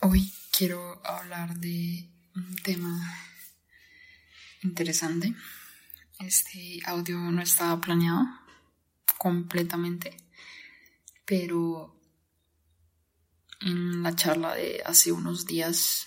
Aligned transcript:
Hoy 0.00 0.32
quiero 0.52 1.04
hablar 1.04 1.56
de 1.56 2.08
un 2.36 2.54
tema 2.62 3.18
interesante. 4.62 5.34
Este 6.20 6.78
audio 6.84 7.18
no 7.18 7.42
estaba 7.42 7.80
planeado 7.80 8.24
completamente, 9.18 10.16
pero 11.24 12.00
en 13.60 14.04
la 14.04 14.14
charla 14.14 14.54
de 14.54 14.84
hace 14.86 15.10
unos 15.10 15.46
días 15.46 16.06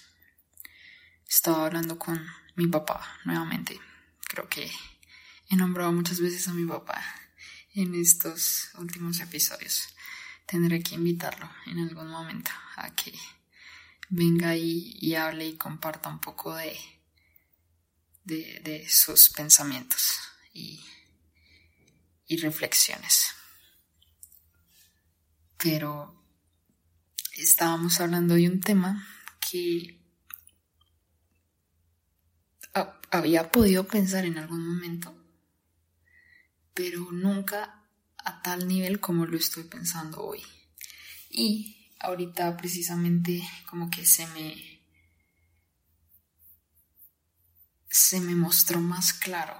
estaba 1.27 1.65
hablando 1.65 1.99
con 1.99 2.25
mi 2.55 2.67
papá 2.67 3.19
nuevamente. 3.25 3.77
Creo 4.21 4.47
que 4.47 4.71
he 5.49 5.57
nombrado 5.57 5.91
muchas 5.91 6.21
veces 6.21 6.47
a 6.47 6.53
mi 6.53 6.65
papá 6.65 7.03
en 7.73 7.93
estos 7.95 8.69
últimos 8.77 9.19
episodios. 9.19 9.89
Tendré 10.45 10.81
que 10.81 10.95
invitarlo 10.95 11.51
en 11.65 11.79
algún 11.79 12.07
momento 12.07 12.51
a 12.77 12.95
que 12.95 13.13
venga 14.11 14.57
y, 14.57 15.15
hable 15.15 15.47
y 15.47 15.57
comparta 15.57 16.09
un 16.09 16.19
poco 16.19 16.53
de, 16.53 16.77
de, 18.25 18.85
sus 18.89 19.29
pensamientos 19.29 20.19
y, 20.53 20.83
y 22.27 22.37
reflexiones. 22.37 23.27
Pero 25.57 26.21
estábamos 27.37 28.01
hablando 28.01 28.35
de 28.35 28.49
un 28.49 28.59
tema 28.59 29.07
que 29.39 29.97
había 33.11 33.51
podido 33.51 33.87
pensar 33.87 34.25
en 34.25 34.37
algún 34.37 34.65
momento, 34.65 35.15
pero 36.73 37.11
nunca 37.11 37.85
a 38.17 38.41
tal 38.41 38.67
nivel 38.67 38.99
como 38.99 39.25
lo 39.25 39.37
estoy 39.37 39.63
pensando 39.63 40.21
hoy. 40.21 40.41
Y 41.29 41.80
ahorita 42.01 42.57
precisamente 42.57 43.41
como 43.69 43.89
que 43.89 44.05
se 44.05 44.27
me 44.27 44.81
se 47.89 48.19
me 48.21 48.35
mostró 48.35 48.79
más 48.79 49.13
claro 49.13 49.59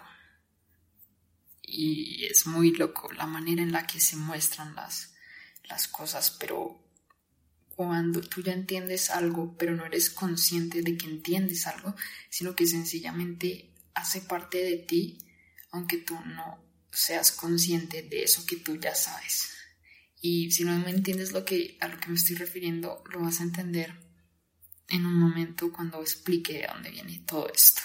y 1.62 2.26
es 2.26 2.48
muy 2.48 2.72
loco 2.72 3.12
la 3.14 3.26
manera 3.26 3.62
en 3.62 3.72
la 3.72 3.88
que 3.88 4.00
se 4.00 4.16
muestran 4.16 4.76
las, 4.76 5.14
las 5.64 5.88
cosas, 5.88 6.32
pero 6.32 6.82
cuando 7.70 8.22
tú 8.22 8.42
ya 8.42 8.54
entiendes 8.54 9.10
algo, 9.10 9.56
pero 9.58 9.76
no 9.76 9.86
eres 9.86 10.10
consciente 10.10 10.82
de 10.82 10.98
que 10.98 11.06
entiendes 11.06 11.68
algo, 11.68 11.96
sino 12.30 12.56
que 12.56 12.68
sencillamente 12.68 13.74
hace 13.94 14.22
parte 14.22 14.58
de 14.58 14.78
ti, 14.78 15.18
aunque 15.72 15.98
tú 15.98 16.20
no 16.26 16.62
seas 16.92 17.32
consciente 17.32 18.02
de 18.04 18.24
eso 18.24 18.46
que 18.46 18.58
tú 18.58 18.76
ya 18.76 18.94
sabes. 18.96 19.61
Y 20.22 20.52
si 20.52 20.64
no 20.64 20.78
me 20.78 20.92
entiendes 20.92 21.32
lo 21.32 21.44
que, 21.44 21.78
a 21.82 21.88
lo 21.88 22.00
que 22.00 22.10
me 22.10 22.16
estoy 22.16 22.36
refiriendo, 22.36 23.04
lo 23.12 23.22
vas 23.22 23.40
a 23.40 23.44
entender 23.44 23.92
en 24.88 25.06
un 25.06 25.18
momento 25.18 25.72
cuando 25.72 26.00
explique 26.02 26.54
de 26.54 26.68
dónde 26.72 26.92
viene 26.92 27.24
todo 27.26 27.52
esto. 27.52 27.82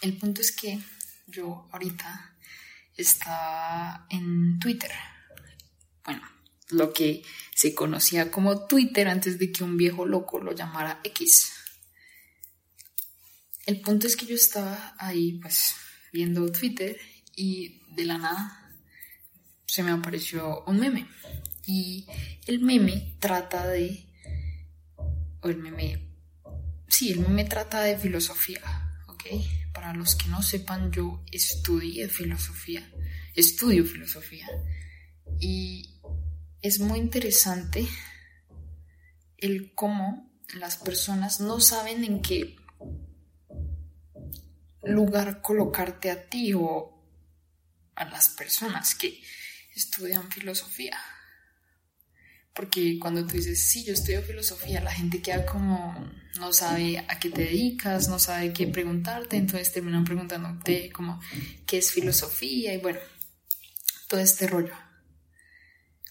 El 0.00 0.16
punto 0.16 0.40
es 0.40 0.52
que 0.52 0.78
yo 1.26 1.68
ahorita 1.72 2.36
está 2.96 4.06
en 4.10 4.60
Twitter. 4.60 4.92
Bueno, 6.04 6.22
lo 6.70 6.92
que 6.92 7.24
se 7.54 7.74
conocía 7.74 8.30
como 8.30 8.66
Twitter 8.66 9.08
antes 9.08 9.38
de 9.38 9.50
que 9.50 9.64
un 9.64 9.76
viejo 9.76 10.06
loco 10.06 10.38
lo 10.40 10.52
llamara 10.52 11.00
X. 11.02 11.52
El 13.66 13.80
punto 13.80 14.06
es 14.06 14.16
que 14.16 14.26
yo 14.26 14.34
estaba 14.34 14.94
ahí 14.98 15.38
pues 15.40 15.74
viendo 16.12 16.50
Twitter 16.50 17.00
y 17.34 17.80
de 17.94 18.04
la 18.04 18.18
nada 18.18 18.61
se 19.72 19.82
me 19.82 19.90
apareció 19.90 20.64
un 20.66 20.80
meme. 20.80 21.06
Y 21.64 22.06
el 22.46 22.60
meme 22.60 23.16
trata 23.18 23.66
de. 23.66 24.06
O 25.40 25.48
el 25.48 25.56
meme. 25.56 26.10
Sí, 26.88 27.10
el 27.10 27.20
meme 27.20 27.46
trata 27.46 27.80
de 27.80 27.96
filosofía, 27.96 28.60
¿ok? 29.08 29.24
Para 29.72 29.94
los 29.94 30.14
que 30.14 30.28
no 30.28 30.42
sepan, 30.42 30.92
yo 30.92 31.24
estudié 31.32 32.06
filosofía. 32.08 32.86
Estudio 33.34 33.86
filosofía. 33.86 34.46
Y 35.40 35.98
es 36.60 36.78
muy 36.78 36.98
interesante 36.98 37.88
el 39.38 39.72
cómo 39.74 40.30
las 40.54 40.76
personas 40.76 41.40
no 41.40 41.60
saben 41.60 42.04
en 42.04 42.20
qué 42.20 42.56
lugar 44.82 45.40
colocarte 45.40 46.10
a 46.10 46.28
ti 46.28 46.52
o 46.52 47.02
a 47.94 48.04
las 48.04 48.28
personas 48.28 48.94
que 48.94 49.18
estudian 49.74 50.30
filosofía. 50.30 50.98
Porque 52.54 52.98
cuando 52.98 53.26
tú 53.26 53.36
dices, 53.36 53.62
sí, 53.62 53.84
yo 53.84 53.94
estudio 53.94 54.22
filosofía, 54.22 54.82
la 54.82 54.92
gente 54.92 55.22
queda 55.22 55.46
como, 55.46 56.12
no 56.38 56.52
sabe 56.52 56.98
a 56.98 57.18
qué 57.18 57.30
te 57.30 57.44
dedicas, 57.44 58.08
no 58.08 58.18
sabe 58.18 58.52
qué 58.52 58.66
preguntarte, 58.66 59.36
entonces 59.36 59.72
terminan 59.72 60.04
preguntándote 60.04 60.90
como, 60.90 61.18
¿qué 61.66 61.78
es 61.78 61.90
filosofía? 61.92 62.74
Y 62.74 62.78
bueno, 62.78 63.00
todo 64.06 64.20
este 64.20 64.46
rollo. 64.46 64.74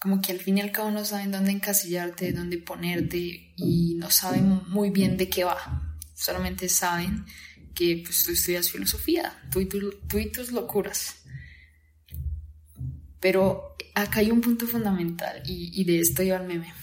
Como 0.00 0.20
que 0.20 0.32
al 0.32 0.40
fin 0.40 0.58
y 0.58 0.62
al 0.62 0.72
cabo 0.72 0.90
no 0.90 1.04
saben 1.04 1.30
dónde 1.30 1.52
encasillarte, 1.52 2.32
dónde 2.32 2.58
ponerte 2.58 3.54
y 3.56 3.94
no 3.98 4.10
saben 4.10 4.62
muy 4.66 4.90
bien 4.90 5.16
de 5.16 5.28
qué 5.28 5.44
va. 5.44 5.96
Solamente 6.12 6.68
saben 6.68 7.24
que 7.72 8.02
pues, 8.04 8.24
tú 8.24 8.32
estudias 8.32 8.68
filosofía, 8.68 9.40
tú 9.52 9.60
y, 9.60 9.66
tú 9.66 10.18
y 10.18 10.32
tus 10.32 10.50
locuras. 10.50 11.21
Pero 13.22 13.76
acá 13.94 14.18
hay 14.18 14.32
un 14.32 14.40
punto 14.40 14.66
fundamental 14.66 15.44
y, 15.46 15.84
de 15.84 16.00
esto 16.00 16.24
iba 16.24 16.36
el 16.38 16.48
meme. 16.48 16.74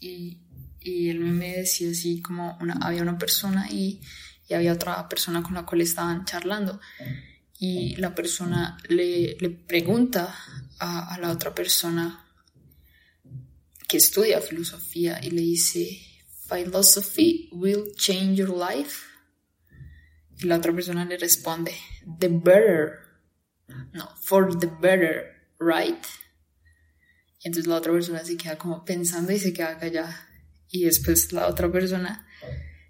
Y, 0.00 0.40
el 0.80 1.20
meme 1.20 1.58
decía 1.58 1.92
así 1.92 2.20
como 2.20 2.58
había 2.82 3.00
una 3.00 3.16
persona 3.16 3.70
y, 3.70 4.00
había 4.52 4.72
otra 4.72 5.08
persona 5.08 5.42
con 5.42 5.54
la 5.54 5.64
cual 5.64 5.82
estaban 5.82 6.24
charlando. 6.24 6.80
Y 7.60 7.94
la 7.96 8.12
persona 8.12 8.76
le, 8.88 9.36
pregunta 9.68 10.34
a 10.80 11.16
la 11.20 11.30
otra 11.30 11.54
persona 11.54 12.26
que 13.86 13.98
estudia 13.98 14.40
filosofía 14.40 15.20
y 15.22 15.30
le 15.30 15.42
dice, 15.42 16.00
Philosophy 16.48 17.50
will 17.52 17.92
change 17.94 18.38
your 18.38 18.50
life. 18.50 19.06
Y 20.40 20.46
la 20.46 20.56
otra 20.56 20.72
persona 20.72 21.04
le 21.04 21.18
responde, 21.18 21.72
The 22.18 22.28
better. 22.28 22.98
No, 23.92 24.08
for 24.20 24.58
the 24.58 24.66
better 24.66 25.33
right? 25.64 26.04
Y 27.40 27.48
entonces 27.48 27.66
la 27.66 27.76
otra 27.76 27.92
persona 27.92 28.24
se 28.24 28.36
queda 28.36 28.56
como 28.56 28.84
pensando 28.84 29.32
y 29.32 29.38
se 29.38 29.52
queda 29.52 29.78
callada. 29.78 30.28
Y 30.68 30.84
después 30.84 31.32
la 31.32 31.46
otra 31.46 31.70
persona 31.70 32.26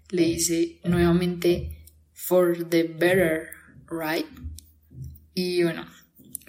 le 0.09 0.23
dice 0.23 0.79
nuevamente, 0.83 1.85
for 2.13 2.67
the 2.69 2.83
better, 2.83 3.49
right? 3.89 4.25
Y 5.33 5.63
bueno, 5.63 5.85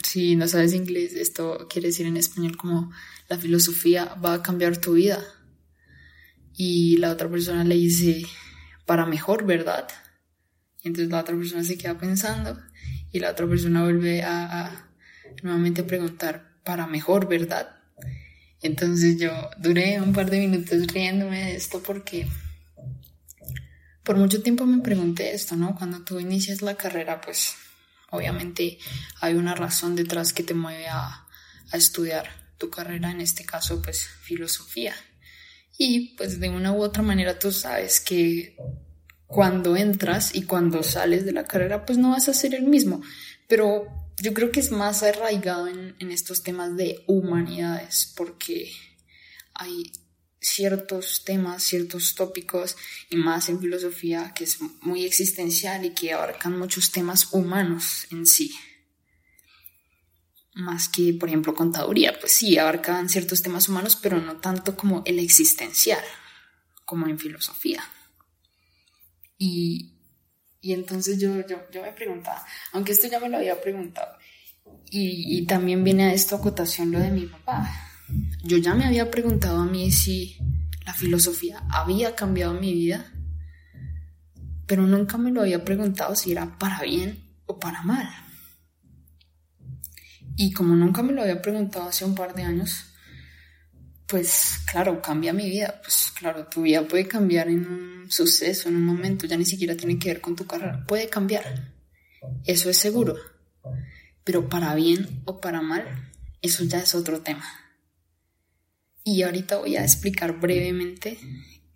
si 0.04 0.36
no 0.36 0.47
sabes 0.47 0.72
inglés, 0.72 1.15
esto 1.15 1.66
quiere 1.69 1.88
decir 1.88 2.06
en 2.06 2.16
español 2.16 2.56
como 2.56 2.92
la 3.28 3.38
filosofía 3.38 4.15
va 4.15 4.34
a 4.34 4.42
cambiar 4.42 4.76
tu 4.76 4.94
vida. 4.94 5.22
Y 6.54 6.97
la 6.98 7.10
otra 7.10 7.28
persona 7.28 7.65
le 7.65 7.75
dice, 7.75 8.25
para 8.86 9.04
mejor, 9.04 9.44
¿verdad? 9.44 9.88
Y 10.81 10.88
entonces 10.88 11.10
la 11.10 11.20
otra 11.20 11.36
persona 11.36 11.65
se 11.65 11.76
queda 11.76 11.98
pensando 11.98 12.59
y 13.10 13.19
la 13.19 13.32
otra 13.32 13.47
persona 13.48 13.82
vuelve 13.82 14.22
a 14.22 14.85
nuevamente 15.42 15.82
preguntar 15.82 16.56
para 16.64 16.87
mejor, 16.87 17.28
¿verdad? 17.28 17.76
Entonces 18.62 19.19
yo 19.19 19.31
duré 19.59 20.00
un 20.00 20.12
par 20.12 20.31
de 20.31 20.41
minutos 20.41 20.87
riéndome 20.88 21.44
de 21.44 21.56
esto 21.56 21.82
porque 21.82 22.26
por 24.03 24.16
mucho 24.16 24.41
tiempo 24.41 24.65
me 24.66 24.82
pregunté 24.82 25.34
esto, 25.34 25.56
¿no? 25.56 25.75
Cuando 25.75 26.04
tú 26.04 26.20
inicias 26.20 26.62
la 26.62 26.76
carrera, 26.76 27.20
pues 27.20 27.54
obviamente 28.10 28.78
hay 29.20 29.34
una 29.34 29.54
razón 29.54 29.97
detrás 29.97 30.32
que 30.32 30.44
te 30.44 30.54
mueve 30.54 30.86
a, 30.88 31.22
estudiar 31.72 32.28
tu 32.59 32.70
carrera, 32.70 33.10
en 33.10 33.20
este 33.20 33.44
caso, 33.44 33.82
pues 33.82 34.06
filosofía. 34.06 34.94
Y 35.76 36.16
pues 36.16 36.39
de 36.39 36.48
una 36.48 36.72
u 36.72 36.80
otra 36.80 37.03
manera 37.03 37.41
tú 37.41 37.50
sabes 37.50 37.98
que 37.98 38.56
cuando 39.27 39.77
entras 39.77 40.33
y 40.34 40.42
cuando 40.42 40.84
sales 40.84 41.24
de 41.24 41.33
la 41.33 41.45
carrera, 41.45 41.84
pues 41.84 41.98
no 41.98 42.10
vas 42.10 42.28
a 42.28 42.34
ser 42.34 42.54
el 42.54 42.62
mismo. 42.62 43.03
Pero 43.48 44.05
yo 44.18 44.33
creo 44.33 44.51
que 44.51 44.60
es 44.60 44.71
más 44.71 45.03
arraigado 45.03 45.68
en, 45.68 45.95
estos 46.10 46.42
temas 46.42 46.77
de 46.77 47.04
humanidades, 47.07 48.13
porque 48.16 48.72
hay 49.54 49.92
ciertos 50.41 51.24
temas, 51.24 51.63
ciertos 51.63 52.15
tópicos, 52.15 52.77
y 53.10 53.16
más 53.16 53.48
en 53.48 53.60
filosofía, 53.60 54.33
que 54.34 54.45
es 54.45 54.59
muy 54.80 55.04
existencial 55.04 55.84
y 55.84 55.91
que 55.91 56.13
abarcan 56.13 56.59
muchos 56.59 56.92
temas 56.92 57.33
humanos 57.33 58.07
en 58.10 58.27
sí. 58.27 58.54
Más 60.54 60.89
que, 60.89 61.12
por 61.12 61.28
ejemplo, 61.28 61.54
contaduría, 61.54 62.19
pues 62.19 62.33
sí, 62.33 62.57
abarcan 62.57 63.10
ciertos 63.10 63.42
temas 63.42 63.69
humanos, 63.69 63.98
pero 64.01 64.19
no 64.21 64.36
tanto 64.39 64.77
como 64.77 65.03
el 65.04 65.19
existencial, 65.19 66.03
como 66.86 67.07
en 67.07 67.19
filosofía. 67.19 67.84
Y, 69.36 69.96
y 70.66 70.72
entonces 70.72 71.21
yo, 71.21 71.47
yo, 71.47 71.59
yo 71.71 71.83
me 71.83 71.92
preguntaba, 71.92 72.45
aunque 72.72 72.91
esto 72.91 73.07
ya 73.07 73.21
me 73.21 73.28
lo 73.28 73.36
había 73.36 73.60
preguntado, 73.60 74.16
y, 74.91 75.39
y 75.39 75.47
también 75.47 75.84
viene 75.84 76.07
a 76.07 76.13
esta 76.13 76.34
acotación 76.34 76.91
lo 76.91 76.98
de 76.98 77.13
mi 77.13 77.27
papá. 77.27 77.71
Yo 78.42 78.57
ya 78.59 78.74
me 78.74 78.84
había 78.84 79.09
preguntado 79.09 79.59
a 79.60 79.65
mí 79.65 79.92
si 79.92 80.39
la 80.84 80.92
filosofía 80.92 81.63
había 81.71 82.16
cambiado 82.16 82.54
mi 82.54 82.74
vida, 82.74 83.13
pero 84.66 84.83
nunca 84.83 85.18
me 85.18 85.30
lo 85.30 85.42
había 85.42 85.65
preguntado 85.65 86.16
si 86.16 86.33
era 86.33 86.59
para 86.59 86.80
bien 86.83 87.24
o 87.47 87.60
para 87.60 87.83
mal. 87.83 88.09
Y 90.34 90.53
como 90.53 90.74
nunca 90.74 91.01
me 91.01 91.12
lo 91.12 91.22
había 91.22 91.41
preguntado 91.41 91.89
hace 91.89 92.04
un 92.04 92.16
par 92.16 92.34
de 92.34 92.42
años, 92.42 92.92
pues 94.06 94.60
claro, 94.70 95.03
cambia 95.03 95.32
mi 95.32 95.48
vida. 95.48 95.80
Pues 95.82 96.12
claro, 96.16 96.47
tu 96.47 96.62
vida 96.62 96.86
puede 96.86 97.08
cambiar 97.08 97.48
en 97.48 97.66
un 97.66 98.10
suceso, 98.10 98.68
en 98.68 98.76
un 98.76 98.84
momento, 98.84 99.26
ya 99.26 99.36
ni 99.36 99.44
siquiera 99.44 99.76
tiene 99.76 99.98
que 99.98 100.08
ver 100.08 100.20
con 100.20 100.36
tu 100.36 100.47
carrera. 100.47 100.84
Puede 100.86 101.08
cambiar. 101.08 101.72
Eso 102.44 102.70
es 102.70 102.76
seguro. 102.76 103.16
Pero 104.24 104.48
para 104.48 104.74
bien 104.74 105.22
o 105.24 105.41
para 105.41 105.60
mal, 105.60 106.12
eso 106.42 106.64
ya 106.64 106.78
es 106.80 106.94
otro 106.94 107.22
tema. 107.22 107.44
Y 109.04 109.22
ahorita 109.22 109.58
voy 109.58 109.76
a 109.76 109.82
explicar 109.82 110.41
brevemente 110.41 111.18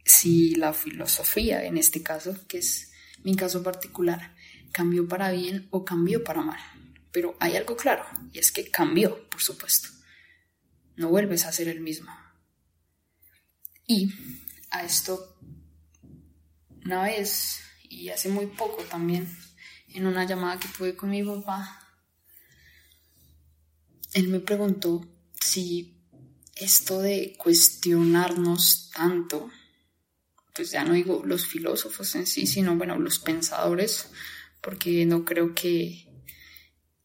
si 0.04 0.54
la 0.56 0.72
filosofía, 0.72 1.64
en 1.64 1.76
este 1.76 2.02
caso, 2.02 2.36
que 2.48 2.58
es 2.58 2.90
mi 3.22 3.36
caso 3.36 3.62
particular, 3.62 4.34
cambió 4.72 5.06
para 5.06 5.30
bien 5.30 5.68
o 5.70 5.84
cambió 5.84 6.24
para 6.24 6.42
mal. 6.42 6.58
Pero 7.12 7.36
hay 7.40 7.56
algo 7.56 7.76
claro, 7.76 8.04
y 8.32 8.38
es 8.38 8.50
que 8.50 8.70
cambió, 8.70 9.28
por 9.28 9.40
supuesto. 9.40 9.88
No 10.96 11.08
vuelves 11.08 11.44
a 11.44 11.52
ser 11.52 11.68
el 11.68 11.80
mismo. 11.80 12.10
Y 13.92 14.08
a 14.70 14.84
esto, 14.84 15.36
una 16.84 17.02
vez, 17.02 17.58
y 17.88 18.10
hace 18.10 18.28
muy 18.28 18.46
poco 18.46 18.84
también, 18.84 19.36
en 19.88 20.06
una 20.06 20.24
llamada 20.24 20.60
que 20.60 20.68
tuve 20.68 20.94
con 20.94 21.10
mi 21.10 21.24
papá, 21.24 21.76
él 24.12 24.28
me 24.28 24.38
preguntó 24.38 25.04
si 25.40 26.04
esto 26.54 27.00
de 27.00 27.34
cuestionarnos 27.36 28.92
tanto, 28.94 29.50
pues 30.54 30.70
ya 30.70 30.84
no 30.84 30.92
digo 30.92 31.22
los 31.24 31.46
filósofos 31.46 32.14
en 32.14 32.28
sí, 32.28 32.46
sino 32.46 32.76
bueno, 32.76 32.96
los 32.96 33.18
pensadores, 33.18 34.06
porque 34.60 35.04
no 35.04 35.24
creo 35.24 35.52
que 35.52 36.06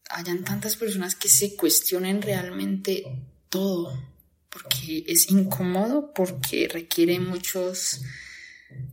hayan 0.08 0.44
tantas 0.44 0.76
personas 0.76 1.16
que 1.16 1.28
se 1.28 1.56
cuestionen 1.56 2.22
realmente 2.22 3.02
todo, 3.48 4.15
porque 4.56 5.04
es 5.06 5.30
incómodo, 5.30 6.12
porque 6.14 6.66
requiere 6.66 7.20
muchos, 7.20 8.00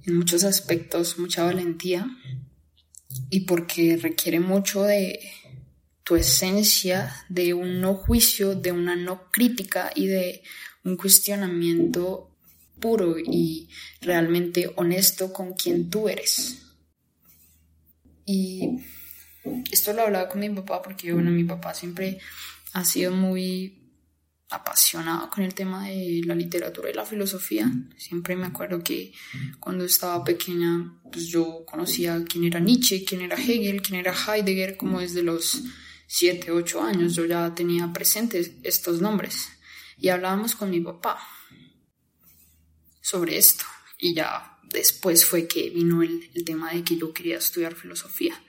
en 0.06 0.18
muchos 0.18 0.44
aspectos, 0.44 1.18
mucha 1.18 1.44
valentía 1.44 2.06
y 3.30 3.42
porque 3.42 3.98
requiere 3.98 4.42
mucho 4.42 4.83
de 4.83 5.19
tu 6.04 6.18
esencia, 6.18 7.15
de 7.30 7.54
un 7.54 7.80
no 7.80 7.95
juicio, 7.95 8.56
de 8.56 8.74
una 8.74 8.98
no 8.98 9.31
crítica 9.31 9.89
y 9.95 10.07
de 10.07 10.44
un 10.83 10.98
cuestionamiento 10.98 12.36
puro 12.81 13.15
y 13.18 13.69
realmente 14.01 14.69
honesto 14.75 15.31
con 15.31 15.54
quien 15.54 15.89
tú 15.89 16.10
eres. 16.10 16.57
Y 18.25 18.80
esto 19.71 19.94
lo 19.94 20.01
hablaba 20.01 20.27
con 20.27 20.42
mi 20.42 20.50
papá 20.50 20.81
porque, 20.81 21.13
bueno, 21.13 21.31
mi 21.31 21.45
papá 21.45 21.74
siempre 21.74 22.19
ha 22.74 22.83
sido 22.83 23.12
muy 23.12 23.82
apasionado 24.53 25.29
con 25.29 25.44
el 25.44 25.53
tema 25.53 25.88
de 25.88 26.21
la 26.25 26.35
literatura 26.35 26.89
y 26.89 26.94
la 26.94 27.05
filosofía. 27.05 27.71
Siempre 27.97 28.35
me 28.35 28.45
acuerdo 28.45 28.83
que 28.83 29.13
cuando 29.59 29.83
estaba 29.83 30.23
pequeña, 30.23 31.00
pues 31.11 31.27
yo 31.27 31.65
conocía 31.65 32.23
quién 32.27 32.45
era 32.45 32.59
Nietzsche, 32.59 33.03
quién 33.03 33.21
era 33.21 33.35
Hegel, 33.35 33.81
quién 33.81 34.00
era 34.00 34.13
Heidegger, 34.13 34.77
como 34.77 35.00
desde 35.00 35.23
los 35.23 35.63
7, 36.07 36.51
8 36.51 36.81
años 36.81 37.15
yo 37.15 37.25
ya 37.25 37.53
tenía 37.55 37.91
presentes 37.91 38.51
estos 38.63 39.01
nombres. 39.01 39.50
Y 39.97 40.09
hablábamos 40.09 40.55
con 40.55 40.69
mi 40.69 40.79
papá 40.81 41.19
sobre 43.01 43.38
esto. 43.38 43.63
Y 43.97 44.13
ya 44.13 44.59
después 44.63 45.25
fue 45.25 45.47
que 45.47 45.69
vino 45.69 46.03
el, 46.03 46.29
el 46.33 46.44
tema 46.44 46.71
de 46.71 46.83
que 46.83 46.97
yo 46.97 47.13
quería 47.13 47.38
estudiar 47.38 47.75
filosofía. 47.75 48.41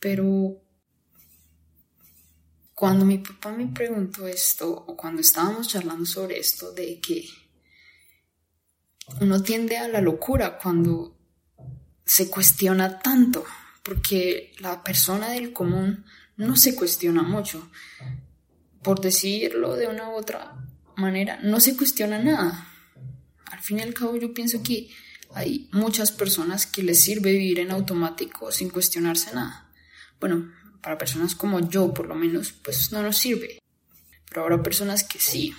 Pero 0.00 0.62
cuando 2.78 3.04
mi 3.04 3.18
papá 3.18 3.50
me 3.50 3.66
preguntó 3.66 4.28
esto, 4.28 4.70
o 4.70 4.96
cuando 4.96 5.20
estábamos 5.20 5.66
charlando 5.66 6.06
sobre 6.06 6.38
esto, 6.38 6.70
de 6.70 7.00
que 7.00 7.28
uno 9.20 9.42
tiende 9.42 9.76
a 9.78 9.88
la 9.88 10.00
locura 10.00 10.56
cuando 10.58 11.18
se 12.04 12.30
cuestiona 12.30 13.00
tanto, 13.00 13.44
porque 13.82 14.52
la 14.60 14.84
persona 14.84 15.30
del 15.30 15.52
común 15.52 16.04
no 16.36 16.54
se 16.54 16.76
cuestiona 16.76 17.24
mucho. 17.24 17.68
Por 18.80 19.00
decirlo 19.00 19.74
de 19.74 19.88
una 19.88 20.10
u 20.10 20.12
otra 20.12 20.64
manera, 20.94 21.40
no 21.42 21.58
se 21.58 21.76
cuestiona 21.76 22.22
nada. 22.22 22.68
Al 23.46 23.58
fin 23.58 23.80
y 23.80 23.82
al 23.82 23.92
cabo 23.92 24.14
yo 24.14 24.32
pienso 24.32 24.62
que 24.62 24.88
hay 25.34 25.68
muchas 25.72 26.12
personas 26.12 26.64
que 26.64 26.84
les 26.84 27.00
sirve 27.00 27.32
vivir 27.32 27.58
en 27.58 27.72
automático 27.72 28.52
sin 28.52 28.70
cuestionarse 28.70 29.34
nada. 29.34 29.68
Bueno, 30.20 30.52
para 30.82 30.98
personas 30.98 31.34
como 31.34 31.60
yo, 31.60 31.92
por 31.92 32.06
lo 32.06 32.14
menos, 32.14 32.52
pues 32.52 32.92
no 32.92 33.02
nos 33.02 33.16
sirve. 33.16 33.58
Pero 34.28 34.42
habrá 34.42 34.62
personas 34.62 35.04
que 35.04 35.18
sí. 35.18 35.54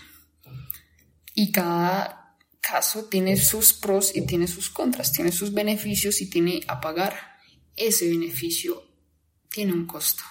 Y 1.33 1.51
cada 1.51 2.37
caso 2.61 3.05
tiene 3.05 3.37
sus 3.37 3.73
pros 3.73 4.15
y 4.15 4.25
tiene 4.25 4.47
sus 4.47 4.69
contras, 4.69 5.11
tiene 5.11 5.31
sus 5.31 5.53
beneficios 5.53 6.21
y 6.21 6.29
tiene 6.29 6.61
a 6.67 6.79
pagar. 6.79 7.39
Ese 7.75 8.09
beneficio 8.09 8.83
tiene 9.49 9.73
un 9.73 9.85
costo. 9.85 10.23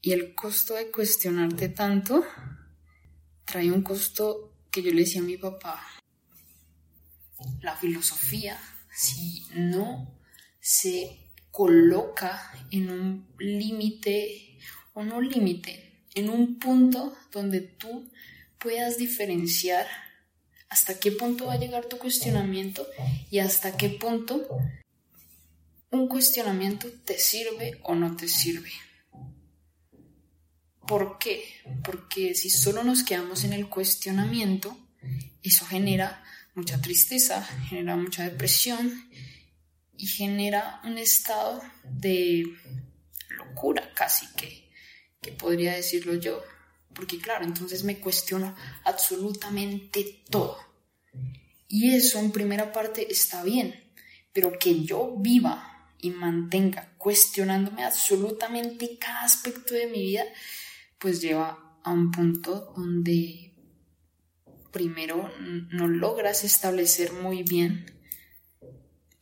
Y 0.00 0.12
el 0.12 0.34
costo 0.34 0.74
de 0.74 0.90
cuestionarte 0.90 1.68
tanto 1.70 2.24
trae 3.44 3.70
un 3.70 3.82
costo 3.82 4.54
que 4.70 4.82
yo 4.82 4.92
le 4.92 5.00
decía 5.00 5.20
a 5.20 5.24
mi 5.24 5.36
papá. 5.36 5.82
La 7.60 7.76
filosofía, 7.76 8.60
si 8.92 9.46
no 9.54 10.20
se 10.60 11.25
coloca 11.56 12.52
en 12.70 12.90
un 12.90 13.26
límite, 13.38 14.58
o 14.92 15.02
no 15.02 15.22
límite, 15.22 16.02
en 16.14 16.28
un 16.28 16.58
punto 16.58 17.16
donde 17.32 17.62
tú 17.62 18.10
puedas 18.58 18.98
diferenciar 18.98 19.86
hasta 20.68 21.00
qué 21.00 21.12
punto 21.12 21.46
va 21.46 21.54
a 21.54 21.58
llegar 21.58 21.86
tu 21.86 21.96
cuestionamiento 21.96 22.86
y 23.30 23.38
hasta 23.38 23.74
qué 23.74 23.88
punto 23.88 24.46
un 25.90 26.08
cuestionamiento 26.08 26.92
te 27.06 27.18
sirve 27.18 27.80
o 27.84 27.94
no 27.94 28.14
te 28.16 28.28
sirve. 28.28 28.72
¿Por 30.86 31.16
qué? 31.18 31.42
Porque 31.82 32.34
si 32.34 32.50
solo 32.50 32.84
nos 32.84 33.02
quedamos 33.02 33.44
en 33.44 33.54
el 33.54 33.70
cuestionamiento, 33.70 34.76
eso 35.42 35.64
genera 35.64 36.22
mucha 36.54 36.82
tristeza, 36.82 37.42
genera 37.70 37.96
mucha 37.96 38.24
depresión 38.24 39.08
y 39.98 40.06
genera 40.06 40.80
un 40.84 40.98
estado 40.98 41.62
de 41.84 42.44
locura 43.30 43.92
casi 43.94 44.26
que, 44.36 44.70
que 45.20 45.32
podría 45.32 45.74
decirlo 45.74 46.14
yo. 46.14 46.42
Porque 46.94 47.18
claro, 47.18 47.44
entonces 47.44 47.84
me 47.84 47.98
cuestiono 47.98 48.54
absolutamente 48.84 50.22
todo. 50.30 50.58
Y 51.68 51.94
eso 51.94 52.18
en 52.18 52.30
primera 52.30 52.72
parte 52.72 53.10
está 53.10 53.42
bien, 53.42 53.92
pero 54.32 54.58
que 54.58 54.84
yo 54.84 55.16
viva 55.18 55.92
y 55.98 56.10
mantenga 56.10 56.94
cuestionándome 56.98 57.84
absolutamente 57.84 58.98
cada 58.98 59.22
aspecto 59.22 59.74
de 59.74 59.86
mi 59.86 60.02
vida, 60.02 60.24
pues 60.98 61.20
lleva 61.20 61.78
a 61.82 61.90
un 61.90 62.10
punto 62.10 62.72
donde 62.76 63.52
primero 64.70 65.32
no 65.38 65.88
logras 65.88 66.44
establecer 66.44 67.12
muy 67.12 67.42
bien 67.42 67.95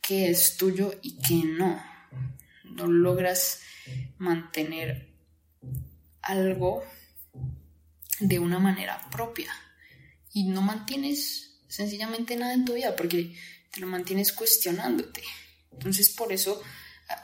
qué 0.05 0.29
es 0.29 0.57
tuyo 0.57 0.93
y 1.01 1.17
qué 1.17 1.41
no. 1.45 1.81
No 2.63 2.87
logras 2.87 3.61
mantener 4.17 5.13
algo 6.21 6.83
de 8.19 8.39
una 8.39 8.59
manera 8.59 9.09
propia 9.09 9.51
y 10.33 10.45
no 10.45 10.61
mantienes 10.61 11.59
sencillamente 11.67 12.35
nada 12.35 12.53
en 12.53 12.65
tu 12.65 12.73
vida 12.73 12.95
porque 12.95 13.35
te 13.71 13.79
lo 13.81 13.87
mantienes 13.87 14.33
cuestionándote. 14.33 15.21
Entonces 15.71 16.09
por 16.09 16.31
eso 16.31 16.61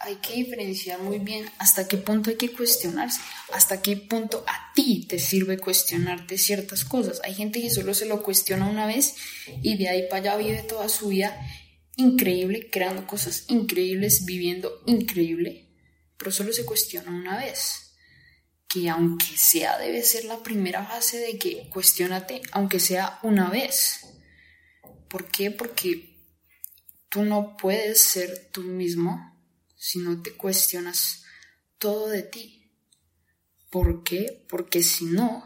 hay 0.02 0.16
que 0.18 0.34
diferenciar 0.34 1.00
muy 1.00 1.20
bien 1.20 1.50
hasta 1.58 1.88
qué 1.88 1.98
punto 1.98 2.30
hay 2.30 2.36
que 2.36 2.52
cuestionarse, 2.52 3.20
hasta 3.54 3.82
qué 3.82 3.98
punto 3.98 4.44
a 4.48 4.72
ti 4.76 5.06
te 5.08 5.18
sirve 5.18 5.58
cuestionarte 5.58 6.38
ciertas 6.38 6.84
cosas. 6.86 7.20
Hay 7.24 7.34
gente 7.34 7.62
que 7.62 7.70
solo 7.70 7.94
se 7.94 8.06
lo 8.06 8.22
cuestiona 8.22 8.70
una 8.70 8.86
vez 8.86 9.16
y 9.62 9.78
de 9.78 9.90
ahí 9.90 10.04
para 10.10 10.34
allá 10.34 10.38
vive 10.38 10.64
toda 10.64 10.88
su 10.90 11.08
vida 11.10 11.36
increíble, 11.96 12.70
creando 12.70 13.06
cosas 13.08 13.46
increíbles, 13.50 14.26
viviendo 14.26 14.82
increíble, 14.86 15.70
pero 16.18 16.32
solo 16.32 16.54
se 16.54 16.66
cuestiona 16.66 17.12
una 17.12 17.38
vez. 17.38 17.96
Que 18.68 18.90
aunque 18.90 19.38
sea 19.38 19.78
debe 19.78 20.02
ser 20.02 20.26
la 20.26 20.42
primera 20.42 20.86
fase 20.86 21.18
de 21.18 21.38
que 21.38 21.70
cuestionate, 21.70 22.42
aunque 22.52 22.80
sea 22.80 23.20
una 23.22 23.50
vez. 23.50 24.06
¿Por 25.10 25.30
qué? 25.30 25.52
Porque 25.52 26.18
tú 27.10 27.26
no 27.26 27.58
puedes 27.58 28.02
ser 28.02 28.50
tú 28.52 28.64
mismo 28.64 29.38
si 29.76 30.00
no 30.00 30.22
te 30.22 30.32
cuestionas 30.32 31.26
todo 31.78 32.08
de 32.08 32.24
ti. 32.24 32.72
¿Por 33.70 34.04
qué? 34.04 34.46
Porque 34.48 34.84
si 34.84 35.06
no, 35.06 35.44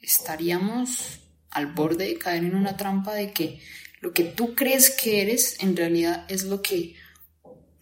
estaríamos 0.00 1.20
al 1.50 1.66
borde 1.66 2.06
de 2.06 2.18
caer 2.18 2.44
en 2.44 2.56
una 2.56 2.76
trampa 2.76 3.14
de 3.14 3.32
que 3.32 3.60
lo 4.04 4.12
que 4.12 4.24
tú 4.24 4.54
crees 4.54 4.90
que 4.90 5.22
eres 5.22 5.56
en 5.60 5.74
realidad 5.74 6.26
es 6.28 6.44
lo 6.44 6.60
que 6.60 6.94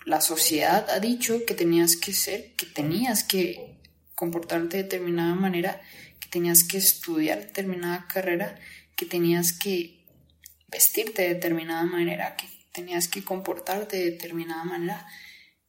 la 0.07 0.21
sociedad 0.21 0.89
ha 0.89 1.01
dicho 1.01 1.45
que 1.45 1.55
tenías 1.55 1.97
que 1.97 2.13
ser, 2.13 2.55
que 2.55 2.65
tenías 2.65 3.25
que 3.25 3.81
comportarte 4.15 4.77
de 4.77 4.83
determinada 4.85 5.35
manera, 5.35 5.81
que 6.21 6.29
tenías 6.29 6.63
que 6.63 6.79
estudiar 6.79 7.41
determinada 7.41 8.07
carrera, 8.07 8.55
que 8.95 9.05
tenías 9.05 9.53
que 9.53 10.07
vestirte 10.69 11.23
de 11.23 11.35
determinada 11.35 11.83
manera, 11.87 12.37
que 12.37 12.47
tenías 12.73 13.09
que 13.09 13.25
comportarte 13.25 13.97
de 13.97 14.13
determinada 14.13 14.63
manera. 14.63 15.05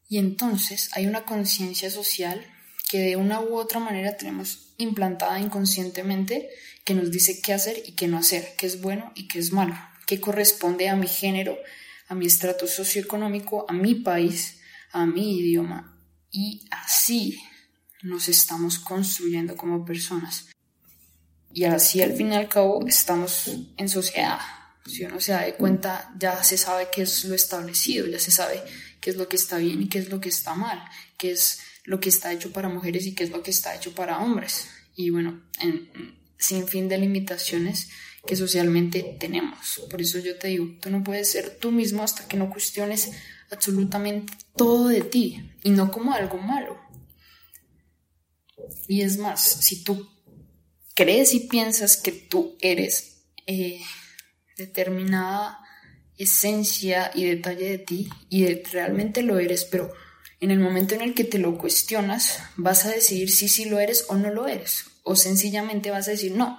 Y 0.07 0.19
entonces 0.19 0.91
hay 0.93 1.07
una 1.07 1.25
conciencia 1.25 1.89
social 1.89 2.45
que 2.91 2.99
de 2.99 3.15
una 3.15 3.41
u 3.41 3.55
otra 3.55 3.79
manera 3.79 4.17
tenemos 4.17 4.75
implantada 4.77 5.39
inconscientemente 5.39 6.51
que 6.85 6.93
nos 6.93 7.09
dice 7.09 7.41
qué 7.41 7.53
hacer 7.53 7.81
y 7.87 7.93
qué 7.93 8.07
no 8.07 8.19
hacer, 8.19 8.53
qué 8.55 8.67
es 8.67 8.81
bueno 8.81 9.11
y 9.15 9.27
qué 9.27 9.39
es 9.39 9.51
malo, 9.51 9.75
qué 10.05 10.19
corresponde 10.19 10.89
a 10.89 10.95
mi 10.95 11.07
género, 11.07 11.57
a 12.07 12.15
mi 12.15 12.25
estrato 12.25 12.67
socioeconómico, 12.67 13.65
a 13.69 13.73
mi 13.73 13.95
país, 13.95 14.59
a 14.91 15.05
mi 15.05 15.39
idioma. 15.39 15.97
Y 16.31 16.65
así 16.71 17.41
nos 18.01 18.27
estamos 18.27 18.79
construyendo 18.79 19.55
como 19.55 19.85
personas. 19.85 20.47
Y 21.53 21.65
así 21.65 22.01
al 22.01 22.13
fin 22.13 22.33
y 22.33 22.35
al 22.35 22.49
cabo 22.49 22.85
estamos 22.87 23.49
en 23.77 23.89
sociedad. 23.89 24.39
Si 24.85 25.05
uno 25.05 25.21
se 25.21 25.31
da 25.31 25.55
cuenta, 25.55 26.11
ya 26.17 26.43
se 26.43 26.57
sabe 26.57 26.89
qué 26.91 27.03
es 27.03 27.23
lo 27.25 27.35
establecido, 27.35 28.07
ya 28.07 28.19
se 28.19 28.31
sabe 28.31 28.61
qué 28.99 29.11
es 29.11 29.15
lo 29.15 29.29
que 29.29 29.37
está 29.37 29.57
bien 29.57 29.81
y 29.81 29.87
qué 29.87 29.99
es 29.99 30.09
lo 30.09 30.19
que 30.19 30.29
está 30.29 30.55
mal, 30.55 30.83
qué 31.17 31.31
es 31.31 31.59
lo 31.85 31.99
que 31.99 32.09
está 32.09 32.33
hecho 32.33 32.51
para 32.51 32.69
mujeres 32.69 33.05
y 33.05 33.15
qué 33.15 33.23
es 33.23 33.29
lo 33.29 33.43
que 33.43 33.51
está 33.51 33.75
hecho 33.75 33.93
para 33.93 34.19
hombres. 34.19 34.67
Y 34.95 35.09
bueno, 35.09 35.41
en, 35.59 36.17
sin 36.37 36.67
fin 36.67 36.89
de 36.89 36.97
limitaciones 36.97 37.89
que 38.25 38.35
socialmente 38.35 39.17
tenemos. 39.19 39.81
Por 39.89 40.01
eso 40.01 40.19
yo 40.19 40.37
te 40.37 40.49
digo, 40.49 40.65
tú 40.81 40.89
no 40.89 41.03
puedes 41.03 41.31
ser 41.31 41.57
tú 41.59 41.71
mismo 41.71 42.03
hasta 42.03 42.27
que 42.27 42.37
no 42.37 42.49
cuestiones 42.49 43.11
absolutamente 43.51 44.33
todo 44.55 44.87
de 44.87 45.01
ti 45.01 45.51
y 45.63 45.71
no 45.71 45.91
como 45.91 46.13
algo 46.13 46.37
malo. 46.37 46.79
Y 48.87 49.01
es 49.01 49.17
más, 49.17 49.41
si 49.41 49.83
tú 49.83 50.09
crees 50.95 51.33
y 51.33 51.41
piensas 51.41 51.97
que 51.97 52.11
tú 52.11 52.57
eres 52.61 53.25
eh, 53.45 53.81
determinada 54.57 55.59
esencia 56.17 57.11
y 57.13 57.25
detalle 57.25 57.69
de 57.69 57.77
ti 57.79 58.09
y 58.29 58.45
realmente 58.63 59.21
lo 59.21 59.39
eres, 59.39 59.65
pero 59.65 59.91
en 60.39 60.51
el 60.51 60.59
momento 60.59 60.95
en 60.95 61.01
el 61.01 61.13
que 61.13 61.23
te 61.23 61.39
lo 61.39 61.57
cuestionas, 61.57 62.39
vas 62.55 62.85
a 62.85 62.91
decidir 62.91 63.31
si 63.31 63.49
sí 63.49 63.65
lo 63.65 63.79
eres 63.79 64.05
o 64.09 64.15
no 64.15 64.29
lo 64.29 64.47
eres. 64.47 64.85
O 65.03 65.15
sencillamente 65.15 65.91
vas 65.91 66.07
a 66.07 66.11
decir, 66.11 66.33
no, 66.33 66.57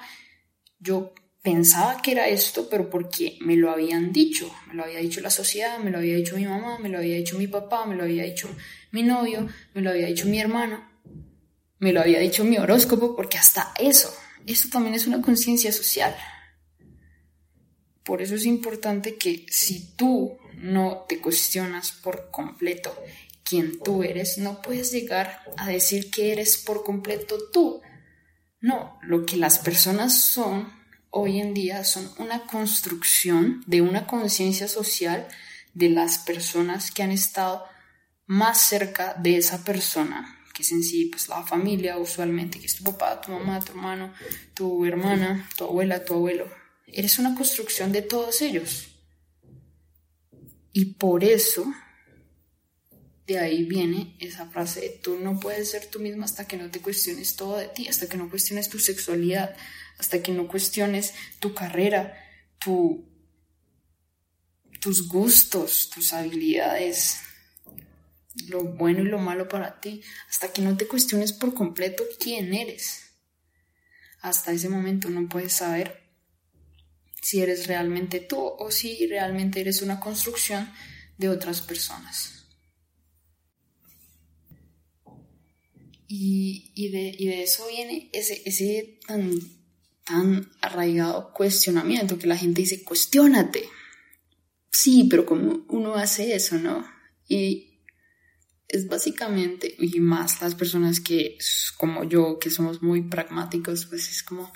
yo 0.78 1.14
pensaba 1.44 2.00
que 2.00 2.12
era 2.12 2.26
esto, 2.26 2.68
pero 2.70 2.88
porque 2.88 3.36
me 3.42 3.54
lo 3.54 3.70
habían 3.70 4.12
dicho. 4.12 4.50
Me 4.66 4.74
lo 4.74 4.82
había 4.82 4.98
dicho 4.98 5.20
la 5.20 5.28
sociedad, 5.28 5.78
me 5.78 5.90
lo 5.90 5.98
había 5.98 6.16
dicho 6.16 6.36
mi 6.36 6.46
mamá, 6.46 6.78
me 6.78 6.88
lo 6.88 6.96
había 6.98 7.16
dicho 7.16 7.38
mi 7.38 7.46
papá, 7.46 7.84
me 7.84 7.94
lo 7.94 8.04
había 8.04 8.24
dicho 8.24 8.48
mi 8.92 9.02
novio, 9.02 9.46
me 9.74 9.82
lo 9.82 9.90
había 9.90 10.06
dicho 10.06 10.26
mi 10.26 10.40
hermano, 10.40 10.88
me 11.80 11.92
lo 11.92 12.00
había 12.00 12.18
dicho 12.18 12.44
mi 12.44 12.56
horóscopo, 12.56 13.14
porque 13.14 13.36
hasta 13.36 13.74
eso, 13.78 14.10
eso 14.46 14.70
también 14.72 14.94
es 14.94 15.06
una 15.06 15.20
conciencia 15.20 15.70
social. 15.70 16.16
Por 18.04 18.22
eso 18.22 18.36
es 18.36 18.46
importante 18.46 19.16
que 19.16 19.44
si 19.50 19.94
tú 19.96 20.38
no 20.56 21.04
te 21.06 21.20
cuestionas 21.20 21.92
por 21.92 22.30
completo 22.30 22.96
quién 23.42 23.80
tú 23.80 24.02
eres, 24.02 24.38
no 24.38 24.62
puedes 24.62 24.92
llegar 24.92 25.42
a 25.58 25.68
decir 25.68 26.10
que 26.10 26.32
eres 26.32 26.56
por 26.56 26.84
completo 26.84 27.36
tú. 27.52 27.82
No, 28.62 28.98
lo 29.02 29.26
que 29.26 29.36
las 29.36 29.58
personas 29.58 30.18
son 30.18 30.83
hoy 31.16 31.38
en 31.38 31.54
día 31.54 31.84
son 31.84 32.10
una 32.18 32.44
construcción 32.44 33.62
de 33.68 33.80
una 33.80 34.04
conciencia 34.04 34.66
social 34.66 35.28
de 35.72 35.88
las 35.88 36.18
personas 36.18 36.90
que 36.90 37.04
han 37.04 37.12
estado 37.12 37.64
más 38.26 38.60
cerca 38.60 39.14
de 39.14 39.36
esa 39.36 39.64
persona, 39.64 40.40
que 40.52 40.62
es 40.62 40.72
en 40.72 40.82
sí 40.82 41.04
pues 41.04 41.28
la 41.28 41.44
familia 41.44 41.98
usualmente, 41.98 42.58
que 42.58 42.66
es 42.66 42.74
tu 42.74 42.82
papá, 42.82 43.20
tu 43.20 43.30
mamá, 43.30 43.60
tu 43.60 43.72
hermano, 43.72 44.12
tu 44.54 44.84
hermana, 44.84 45.48
tu 45.56 45.64
abuela, 45.64 46.04
tu 46.04 46.14
abuelo. 46.14 46.50
Eres 46.88 47.20
una 47.20 47.36
construcción 47.36 47.92
de 47.92 48.02
todos 48.02 48.42
ellos. 48.42 48.88
Y 50.72 50.94
por 50.94 51.22
eso 51.22 51.64
de 53.28 53.38
ahí 53.38 53.62
viene 53.62 54.16
esa 54.18 54.46
frase 54.50 54.80
de 54.80 54.88
tú 54.88 55.16
no 55.20 55.38
puedes 55.38 55.70
ser 55.70 55.86
tú 55.86 56.00
misma 56.00 56.24
hasta 56.24 56.48
que 56.48 56.56
no 56.56 56.70
te 56.72 56.80
cuestiones 56.80 57.36
todo 57.36 57.56
de 57.56 57.68
ti, 57.68 57.86
hasta 57.86 58.08
que 58.08 58.16
no 58.16 58.28
cuestiones 58.28 58.68
tu 58.68 58.80
sexualidad, 58.80 59.56
hasta 59.98 60.22
que 60.22 60.32
no 60.32 60.48
cuestiones 60.48 61.14
tu 61.40 61.54
carrera, 61.54 62.16
tu, 62.58 63.08
tus 64.80 65.08
gustos, 65.08 65.90
tus 65.90 66.12
habilidades, 66.12 67.20
lo 68.48 68.64
bueno 68.64 69.00
y 69.00 69.04
lo 69.04 69.18
malo 69.18 69.48
para 69.48 69.80
ti, 69.80 70.02
hasta 70.28 70.52
que 70.52 70.62
no 70.62 70.76
te 70.76 70.86
cuestiones 70.86 71.32
por 71.32 71.54
completo 71.54 72.04
quién 72.18 72.52
eres. 72.54 73.04
Hasta 74.20 74.52
ese 74.52 74.68
momento 74.68 75.10
no 75.10 75.28
puedes 75.28 75.52
saber 75.52 76.02
si 77.22 77.40
eres 77.40 77.66
realmente 77.66 78.20
tú 78.20 78.38
o 78.38 78.70
si 78.70 79.06
realmente 79.06 79.60
eres 79.60 79.82
una 79.82 80.00
construcción 80.00 80.70
de 81.16 81.28
otras 81.28 81.60
personas. 81.60 82.30
Y, 86.06 86.90
de, 86.90 87.42
eso 87.42 87.66
viene 87.66 88.10
ese, 88.12 88.42
ese 88.44 89.00
tan, 89.06 89.40
tan 90.04 90.50
arraigado 90.60 91.32
cuestionamiento 91.32 92.18
que 92.18 92.26
la 92.26 92.36
gente 92.36 92.62
dice, 92.62 92.84
cuestionate. 92.84 93.64
Sí, 94.70 95.06
pero 95.08 95.24
como 95.24 95.64
uno 95.68 95.94
hace 95.94 96.34
eso, 96.34 96.56
¿no? 96.58 96.86
Y 97.28 97.80
es 98.68 98.86
básicamente, 98.88 99.74
y 99.78 100.00
más 100.00 100.40
las 100.40 100.54
personas 100.54 101.00
que, 101.00 101.38
como 101.76 102.04
yo, 102.04 102.38
que 102.38 102.50
somos 102.50 102.82
muy 102.82 103.02
pragmáticos, 103.02 103.86
pues 103.86 104.10
es 104.10 104.22
como, 104.22 104.52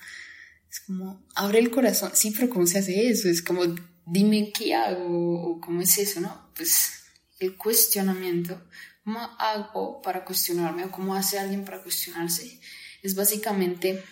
es 0.70 0.80
como, 0.80 1.26
abre 1.34 1.60
el 1.60 1.70
corazón. 1.70 2.10
Sí, 2.14 2.32
pero 2.32 2.50
¿cómo 2.50 2.66
se 2.66 2.78
hace 2.78 3.08
eso? 3.08 3.28
Es 3.28 3.42
como, 3.42 3.62
dime 4.06 4.52
qué 4.52 4.74
hago, 4.74 5.52
o 5.52 5.60
cómo 5.60 5.80
es 5.80 5.96
eso, 5.98 6.20
¿no? 6.20 6.50
Pues 6.54 7.04
el 7.38 7.56
cuestionamiento 7.56 8.60
¿Cómo 9.08 9.20
hago 9.38 10.02
para 10.02 10.22
cuestionarme 10.22 10.84
o 10.84 10.90
cómo 10.90 11.14
hace 11.14 11.38
alguien 11.38 11.64
para 11.64 11.82
cuestionarse? 11.82 12.60
Es 13.02 13.14
básicamente 13.14 14.04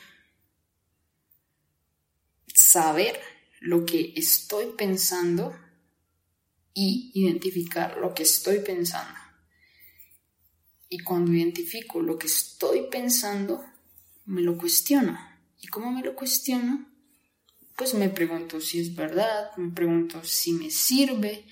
saber 2.70 3.20
lo 3.60 3.86
que 3.86 4.12
estoy 4.16 4.72
pensando 4.76 5.56
y 6.74 7.12
identificar 7.14 7.96
lo 7.98 8.12
que 8.12 8.24
estoy 8.24 8.58
pensando. 8.58 9.18
Y 10.88 10.98
cuando 10.98 11.32
identifico 11.32 12.00
lo 12.00 12.18
que 12.18 12.26
estoy 12.26 12.88
pensando, 12.90 13.64
me 14.24 14.40
lo 14.40 14.58
cuestiono. 14.58 15.16
¿Y 15.60 15.68
cómo 15.68 15.92
me 15.92 16.02
lo 16.02 16.16
cuestiono? 16.16 16.86
Pues 17.76 17.94
me 17.94 18.08
pregunto 18.08 18.60
si 18.60 18.80
es 18.80 18.94
verdad, 18.94 19.56
me 19.56 19.72
pregunto 19.72 20.24
si 20.24 20.52
me 20.52 20.70
sirve, 20.70 21.46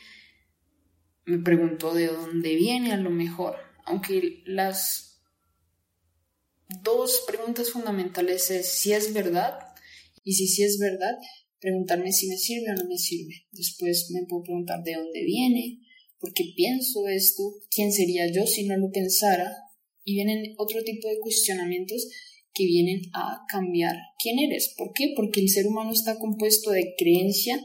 me 1.26 1.38
preguntó 1.38 1.94
de 1.94 2.08
dónde 2.08 2.56
viene 2.56 2.92
a 2.92 2.96
lo 2.96 3.10
mejor, 3.10 3.56
aunque 3.84 4.42
las 4.46 5.20
dos 6.82 7.22
preguntas 7.26 7.70
fundamentales 7.70 8.50
es 8.50 8.72
si 8.72 8.92
es 8.92 9.12
verdad 9.12 9.73
y 10.24 10.32
si 10.32 10.48
sí 10.48 10.62
es 10.64 10.78
verdad, 10.78 11.14
preguntarme 11.60 12.12
si 12.12 12.26
me 12.26 12.36
sirve 12.36 12.70
o 12.70 12.74
no 12.74 12.88
me 12.88 12.98
sirve. 12.98 13.46
Después 13.52 14.10
me 14.10 14.26
puedo 14.26 14.42
preguntar 14.42 14.82
de 14.82 14.94
dónde 14.94 15.22
viene, 15.24 15.80
por 16.18 16.32
qué 16.32 16.44
pienso 16.56 17.06
esto, 17.06 17.42
quién 17.70 17.92
sería 17.92 18.26
yo 18.32 18.46
si 18.46 18.64
no 18.64 18.76
lo 18.76 18.90
pensara, 18.90 19.52
y 20.04 20.14
vienen 20.14 20.54
otro 20.58 20.82
tipo 20.82 21.08
de 21.08 21.18
cuestionamientos 21.18 22.08
que 22.52 22.64
vienen 22.64 23.02
a 23.12 23.40
cambiar 23.48 23.96
quién 24.18 24.38
eres. 24.38 24.74
¿Por 24.76 24.92
qué? 24.94 25.12
Porque 25.16 25.40
el 25.40 25.48
ser 25.48 25.66
humano 25.66 25.92
está 25.92 26.18
compuesto 26.18 26.70
de 26.70 26.94
creencia, 26.96 27.60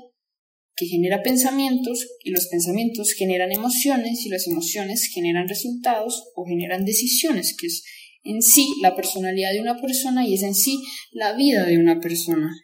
que 0.76 0.88
genera 0.88 1.22
pensamientos 1.22 2.08
y 2.24 2.32
los 2.32 2.48
pensamientos 2.48 3.12
generan 3.12 3.52
emociones 3.52 4.26
y 4.26 4.30
las 4.30 4.48
emociones 4.48 5.10
generan 5.14 5.48
resultados 5.48 6.32
o 6.36 6.46
generan 6.46 6.86
decisiones, 6.86 7.56
que 7.58 7.68
es 7.68 7.84
en 8.24 8.42
sí 8.42 8.76
la 8.82 8.96
personalidad 8.96 9.52
de 9.52 9.62
una 9.62 9.80
persona 9.80 10.28
y 10.28 10.36
es 10.36 10.44
en 10.44 10.56
sí 10.56 10.84
la 11.12 11.34
vida 11.34 11.66
de 11.66 11.78
una 11.78 12.00
persona. 12.00 12.56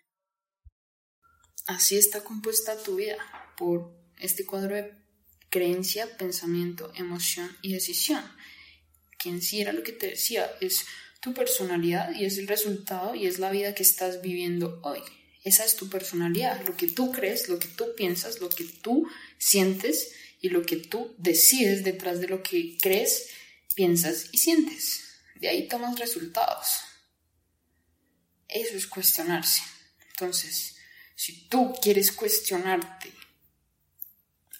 Así 1.67 1.97
está 1.97 2.23
compuesta 2.23 2.81
tu 2.81 2.95
vida 2.95 3.17
por 3.57 3.91
este 4.19 4.45
cuadro 4.45 4.75
de 4.75 4.91
creencia, 5.49 6.17
pensamiento, 6.17 6.91
emoción 6.95 7.49
y 7.61 7.73
decisión, 7.73 8.21
que 9.17 9.29
en 9.29 9.41
sí 9.41 9.61
era 9.61 9.73
lo 9.73 9.83
que 9.83 9.93
te 9.93 10.07
decía, 10.07 10.51
es 10.61 10.85
tu 11.21 11.33
personalidad 11.33 12.13
y 12.13 12.25
es 12.25 12.37
el 12.37 12.47
resultado 12.47 13.15
y 13.15 13.25
es 13.25 13.39
la 13.39 13.51
vida 13.51 13.73
que 13.73 13.83
estás 13.83 14.21
viviendo 14.21 14.79
hoy. 14.83 14.99
Esa 15.43 15.63
es 15.63 15.75
tu 15.75 15.89
personalidad, 15.89 16.65
lo 16.65 16.75
que 16.75 16.87
tú 16.87 17.11
crees, 17.11 17.49
lo 17.49 17.57
que 17.59 17.67
tú 17.67 17.85
piensas, 17.95 18.41
lo 18.41 18.49
que 18.49 18.65
tú 18.65 19.07
sientes 19.37 20.13
y 20.41 20.49
lo 20.49 20.63
que 20.63 20.75
tú 20.75 21.15
decides 21.17 21.83
detrás 21.83 22.19
de 22.19 22.27
lo 22.27 22.43
que 22.43 22.77
crees, 22.81 23.29
piensas 23.75 24.29
y 24.31 24.37
sientes. 24.39 25.04
De 25.45 25.51
ahí 25.51 25.67
tomas 25.67 25.99
resultados. 25.99 26.81
Eso 28.47 28.75
es 28.75 28.87
cuestionarse. 28.87 29.61
Entonces, 30.09 30.75
Si 31.13 31.47
tú 31.47 31.75
quieres 31.79 32.11
cuestionarte 32.11 33.11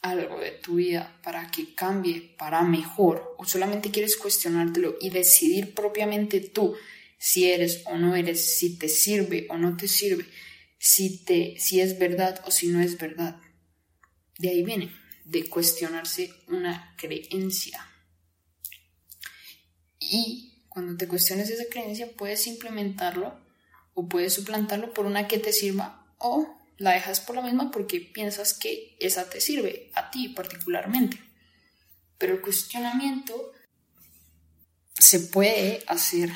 algo 0.01 0.39
de 0.39 0.51
tu 0.51 0.75
vida 0.75 1.20
para 1.24 1.50
que 1.50 1.74
cambie 1.74 2.36
para 2.38 2.62
mejor 2.62 3.36
o 3.39 3.46
solamente 3.46 3.89
quieres 3.89 4.15
cuestionártelo 4.15 4.98
y 5.01 5.10
decidir 5.10 5.74
propiamente 5.74 6.39
tú 6.39 6.75
si 7.18 7.50
eres 7.50 7.82
o 7.88 7.98
no 7.98 8.15
eres, 8.15 8.39
si 8.58 8.77
te 8.77 8.88
sirve 8.88 9.48
o 9.50 9.58
no 9.58 9.75
te 9.75 9.88
sirve, 9.88 10.27
si, 10.77 11.25
te, 11.25 11.60
si 11.60 11.82
es 11.82 11.98
verdad 11.98 12.44
o 12.46 12.51
si 12.51 12.68
no 12.68 12.80
es 12.80 13.00
verdad. 13.00 13.42
De 14.38 14.50
ahí 14.50 14.63
viene, 14.63 14.94
de 15.24 15.50
cuestionarse 15.50 16.32
una 16.48 16.94
creencia. 16.96 17.84
Y 20.00 20.51
cuando 20.75 20.98
te 20.98 21.08
cuestiones 21.08 21.50
esa 21.50 21.70
creencia 21.72 22.12
puedes 22.17 22.48
implementarlo 22.48 23.34
o 23.94 24.10
puedes 24.10 24.34
suplantarlo 24.34 24.94
por 24.94 25.05
una 25.05 25.25
que 25.25 25.38
te 25.38 25.53
sirva 25.53 26.05
o 26.17 26.53
la 26.75 26.91
dejas 26.91 27.22
por 27.22 27.38
la 27.38 27.41
misma 27.41 27.72
porque 27.72 28.01
piensas 28.01 28.53
que 28.53 28.98
esa 29.00 29.29
te 29.29 29.39
sirve, 29.39 29.89
a 29.96 30.12
ti 30.12 30.27
particularmente. 30.27 31.17
Pero 32.17 32.34
el 32.34 32.41
cuestionamiento 32.41 33.53
se 35.00 35.22
puede 35.22 35.82
hacer 35.88 36.29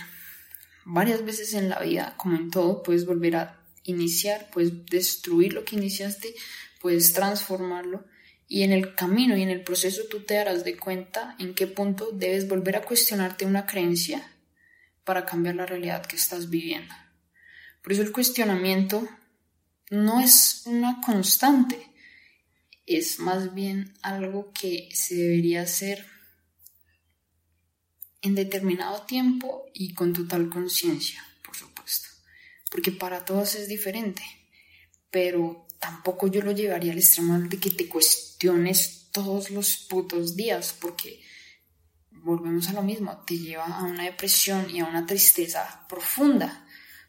varias 0.86 1.26
veces 1.26 1.54
en 1.54 1.68
la 1.68 1.82
vida, 1.82 2.14
como 2.16 2.38
en 2.38 2.50
todo, 2.50 2.82
puedes 2.82 3.06
volver 3.06 3.36
a 3.36 3.62
iniciar, 3.84 4.50
puedes 4.52 4.86
destruir 4.86 5.52
lo 5.52 5.66
que 5.66 5.76
iniciaste, 5.76 6.34
puedes 6.80 7.12
transformarlo 7.12 8.06
y 8.52 8.64
en 8.64 8.74
el 8.74 8.96
camino 8.96 9.38
y 9.38 9.44
en 9.44 9.52
el 9.52 9.64
proceso 9.64 10.02
tú 10.10 10.22
te 10.22 10.34
darás 10.34 10.64
de 10.64 10.76
cuenta 10.76 11.36
en 11.38 11.54
qué 11.54 11.68
punto 11.68 12.10
debes 12.12 12.48
volver 12.48 12.76
a 12.76 12.82
cuestionarte 12.82 13.46
una 13.46 13.68
creencia 13.68 14.28
para 15.04 15.24
cambiar 15.24 15.56
la 15.56 15.68
realidad 15.68 16.06
que 16.06 16.16
estás 16.16 16.50
viviendo. 16.50 16.94
Por 17.84 17.94
eso 17.94 18.02
el 18.02 18.12
cuestionamiento 18.12 19.08
no 19.92 20.20
es 20.20 20.64
una 20.66 21.00
constante, 21.00 21.92
es 22.88 23.20
más 23.20 23.54
bien 23.54 23.94
algo 24.02 24.52
que 24.52 24.90
se 24.94 25.14
debería 25.14 25.62
hacer 25.62 26.08
en 28.24 28.34
determinado 28.34 29.04
tiempo 29.04 29.66
y 29.76 29.94
con 29.94 30.12
total 30.12 30.50
conciencia, 30.50 31.24
por 31.46 31.56
supuesto, 31.56 32.10
porque 32.72 32.92
para 32.92 33.26
todos 33.26 33.54
es 33.54 33.68
diferente, 33.68 34.24
pero 35.12 35.68
tampoco 35.80 36.28
yo 36.28 36.42
lo 36.42 36.52
llevaría 36.52 36.92
al 36.92 36.98
extremo 36.98 37.40
de 37.40 37.58
que 37.58 37.72
te 37.72 37.88
cuestiones 37.88 39.08
todos 39.12 39.50
los 39.50 39.78
putos 39.78 40.36
días, 40.36 40.76
porque 40.80 41.22
volvemos 42.12 42.68
a 42.70 42.74
lo 42.74 42.84
mismo, 42.84 43.24
te 43.26 43.38
lleva 43.38 43.66
a 43.66 43.84
una 43.84 44.04
depresión 44.04 44.70
y 44.70 44.80
a 44.80 44.86
una 44.86 45.06
tristeza 45.06 45.86
profunda. 45.88 46.66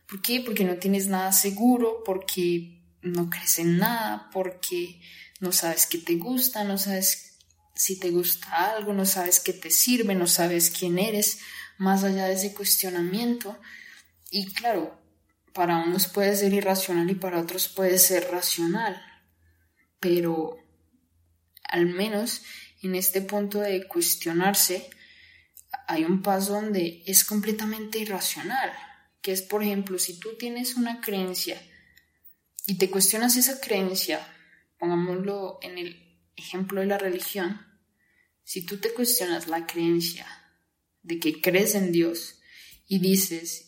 ¿Por 0.09 0.23
qué? 0.23 0.41
Porque 0.41 0.65
no 0.65 0.77
tienes 0.77 1.09
nada 1.09 1.33
seguro, 1.33 2.03
porque 2.05 2.81
no 3.03 3.29
crees 3.29 3.59
en 3.59 3.79
nada, 3.79 4.31
porque 4.33 5.00
no 5.41 5.53
sabes 5.53 5.87
qué 5.87 5.99
te 5.99 6.17
gusta, 6.17 6.65
no 6.65 6.79
sabes 6.79 7.39
si 7.75 7.99
te 7.99 8.11
gusta 8.11 8.73
algo, 8.73 8.93
no 8.93 9.07
sabes 9.07 9.41
qué 9.41 9.53
te 9.53 9.71
sirve, 9.71 10.15
no 10.15 10.27
sabes 10.27 10.71
quién 10.71 10.99
eres, 10.99 11.39
más 11.79 12.05
allá 12.05 12.27
de 12.27 12.35
ese 12.35 12.53
cuestionamiento. 12.53 13.59
Y 14.31 14.53
claro, 14.53 15.00
para 15.52 15.78
unos 15.78 16.07
puede 16.07 16.37
ser 16.37 16.52
irracional 16.52 17.11
y 17.11 17.14
para 17.14 17.40
otros 17.40 17.69
puede 17.69 17.99
ser 17.99 18.30
racional, 18.30 19.02
pero 19.99 20.59
al 21.64 21.87
menos 21.87 22.42
en 22.83 22.95
este 22.95 23.21
punto 23.21 23.61
de 23.61 23.87
cuestionarse 23.87 24.90
hay 25.87 26.04
un 26.04 26.23
paso 26.23 26.54
donde 26.54 27.02
es 27.07 27.25
completamente 27.25 27.99
irracional 27.99 28.73
que 29.23 29.33
es, 29.33 29.42
por 29.42 29.62
ejemplo, 29.62 29.99
si 29.99 30.19
tú 30.19 30.37
tienes 30.38 30.76
una 30.76 31.00
creencia 31.00 31.61
y 32.66 32.78
te 32.78 32.90
cuestionas 32.90 33.37
esa 33.37 33.61
creencia, 33.61 34.26
pongámoslo 34.78 35.59
en 35.62 35.78
el 35.78 36.21
ejemplo 36.37 36.80
de 36.80 36.87
la 36.87 36.99
religión, 36.99 37.60
si 38.45 38.65
tú 38.65 38.78
te 38.78 38.93
cuestionas 38.93 39.47
la 39.47 39.67
creencia 39.67 40.26
de 41.02 41.19
que 41.19 41.41
crees 41.41 41.75
en 41.75 41.93
Dios 41.93 42.41
y 42.86 42.99
dices 42.99 43.67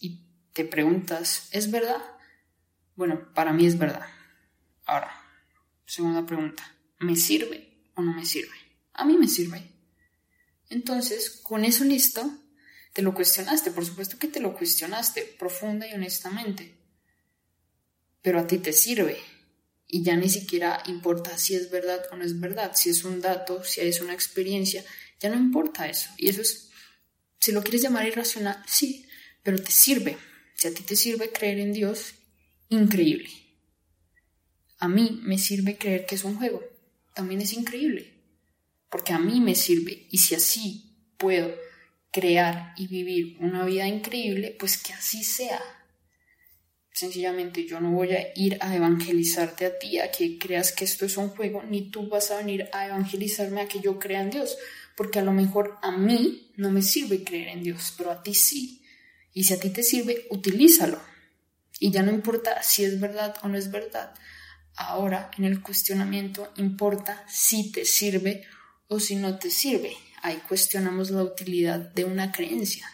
te 0.52 0.64
preguntas, 0.64 1.48
¿es 1.52 1.70
verdad? 1.70 2.02
Bueno, 2.96 3.32
para 3.34 3.52
mí 3.52 3.66
es 3.66 3.78
verdad. 3.78 4.06
Ahora, 4.84 5.12
segunda 5.86 6.26
pregunta, 6.26 6.62
¿me 6.98 7.16
sirve 7.16 7.90
o 7.94 8.02
no 8.02 8.12
me 8.12 8.24
sirve? 8.24 8.56
A 8.92 9.04
mí 9.04 9.16
me 9.16 9.28
sirve. 9.28 9.70
Entonces, 10.68 11.30
con 11.42 11.64
eso 11.64 11.84
listo, 11.84 12.30
te 12.92 13.02
lo 13.02 13.14
cuestionaste, 13.14 13.70
por 13.70 13.84
supuesto 13.84 14.18
que 14.18 14.28
te 14.28 14.40
lo 14.40 14.54
cuestionaste 14.54 15.36
profunda 15.38 15.86
y 15.86 15.94
honestamente, 15.94 16.74
pero 18.20 18.38
a 18.38 18.46
ti 18.46 18.58
te 18.58 18.72
sirve 18.72 19.18
y 19.86 20.02
ya 20.02 20.16
ni 20.16 20.28
siquiera 20.28 20.82
importa 20.86 21.36
si 21.36 21.54
es 21.54 21.70
verdad 21.70 22.02
o 22.10 22.16
no 22.16 22.24
es 22.24 22.40
verdad, 22.40 22.72
si 22.74 22.90
es 22.90 23.04
un 23.04 23.20
dato, 23.20 23.62
si 23.64 23.80
es 23.82 24.00
una 24.00 24.14
experiencia, 24.14 24.84
ya 25.20 25.28
no 25.28 25.36
importa 25.36 25.88
eso. 25.88 26.10
Y 26.16 26.28
eso 26.28 26.40
es, 26.40 26.70
si 27.38 27.52
lo 27.52 27.62
quieres 27.62 27.82
llamar 27.82 28.06
irracional, 28.06 28.62
sí, 28.66 29.06
pero 29.42 29.58
te 29.58 29.70
sirve. 29.70 30.16
Si 30.62 30.68
a 30.68 30.74
ti 30.74 30.84
te 30.84 30.94
sirve 30.94 31.32
creer 31.32 31.58
en 31.58 31.72
Dios, 31.72 32.14
increíble. 32.68 33.28
A 34.78 34.86
mí 34.86 35.18
me 35.24 35.36
sirve 35.36 35.76
creer 35.76 36.06
que 36.06 36.14
es 36.14 36.22
un 36.22 36.36
juego, 36.36 36.62
también 37.16 37.40
es 37.40 37.52
increíble, 37.52 38.12
porque 38.88 39.12
a 39.12 39.18
mí 39.18 39.40
me 39.40 39.56
sirve 39.56 40.06
y 40.08 40.18
si 40.18 40.36
así 40.36 41.16
puedo 41.16 41.52
crear 42.12 42.74
y 42.76 42.86
vivir 42.86 43.38
una 43.40 43.64
vida 43.64 43.88
increíble, 43.88 44.54
pues 44.56 44.78
que 44.78 44.92
así 44.92 45.24
sea. 45.24 45.60
Sencillamente 46.92 47.66
yo 47.66 47.80
no 47.80 47.90
voy 47.90 48.12
a 48.12 48.28
ir 48.36 48.56
a 48.60 48.76
evangelizarte 48.76 49.66
a 49.66 49.76
ti, 49.80 49.98
a 49.98 50.12
que 50.12 50.38
creas 50.38 50.70
que 50.70 50.84
esto 50.84 51.06
es 51.06 51.16
un 51.16 51.30
juego, 51.30 51.64
ni 51.64 51.90
tú 51.90 52.06
vas 52.06 52.30
a 52.30 52.36
venir 52.36 52.68
a 52.72 52.86
evangelizarme 52.86 53.62
a 53.62 53.66
que 53.66 53.80
yo 53.80 53.98
crea 53.98 54.20
en 54.20 54.30
Dios, 54.30 54.56
porque 54.96 55.18
a 55.18 55.24
lo 55.24 55.32
mejor 55.32 55.76
a 55.82 55.90
mí 55.90 56.52
no 56.54 56.70
me 56.70 56.82
sirve 56.82 57.24
creer 57.24 57.48
en 57.48 57.64
Dios, 57.64 57.94
pero 57.98 58.12
a 58.12 58.22
ti 58.22 58.32
sí. 58.32 58.81
Y 59.32 59.44
si 59.44 59.54
a 59.54 59.60
ti 59.60 59.70
te 59.70 59.82
sirve, 59.82 60.26
utilízalo. 60.30 61.00
Y 61.78 61.90
ya 61.90 62.02
no 62.02 62.12
importa 62.12 62.62
si 62.62 62.84
es 62.84 63.00
verdad 63.00 63.36
o 63.42 63.48
no 63.48 63.56
es 63.56 63.70
verdad. 63.70 64.14
Ahora 64.76 65.30
en 65.36 65.44
el 65.44 65.62
cuestionamiento 65.62 66.52
importa 66.56 67.24
si 67.28 67.72
te 67.72 67.84
sirve 67.84 68.44
o 68.88 69.00
si 69.00 69.16
no 69.16 69.38
te 69.38 69.50
sirve 69.50 69.96
ahí 70.22 70.40
cuestionamos 70.48 71.10
la 71.10 71.22
utilidad 71.22 71.78
de 71.78 72.04
una 72.04 72.32
creencia. 72.32 72.88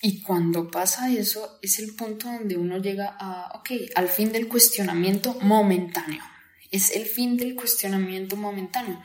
Y 0.00 0.20
cuando 0.20 0.70
pasa 0.70 1.10
eso, 1.10 1.58
es 1.62 1.78
el 1.78 1.94
punto 1.94 2.26
donde 2.26 2.58
uno 2.58 2.76
llega 2.76 3.16
a, 3.18 3.58
ok, 3.58 3.70
al 3.94 4.08
fin 4.08 4.32
del 4.32 4.48
cuestionamiento 4.48 5.38
momentáneo. 5.40 6.22
Es 6.70 6.90
el 6.90 7.06
fin 7.06 7.38
del 7.38 7.54
cuestionamiento 7.54 8.36
momentáneo. 8.36 9.02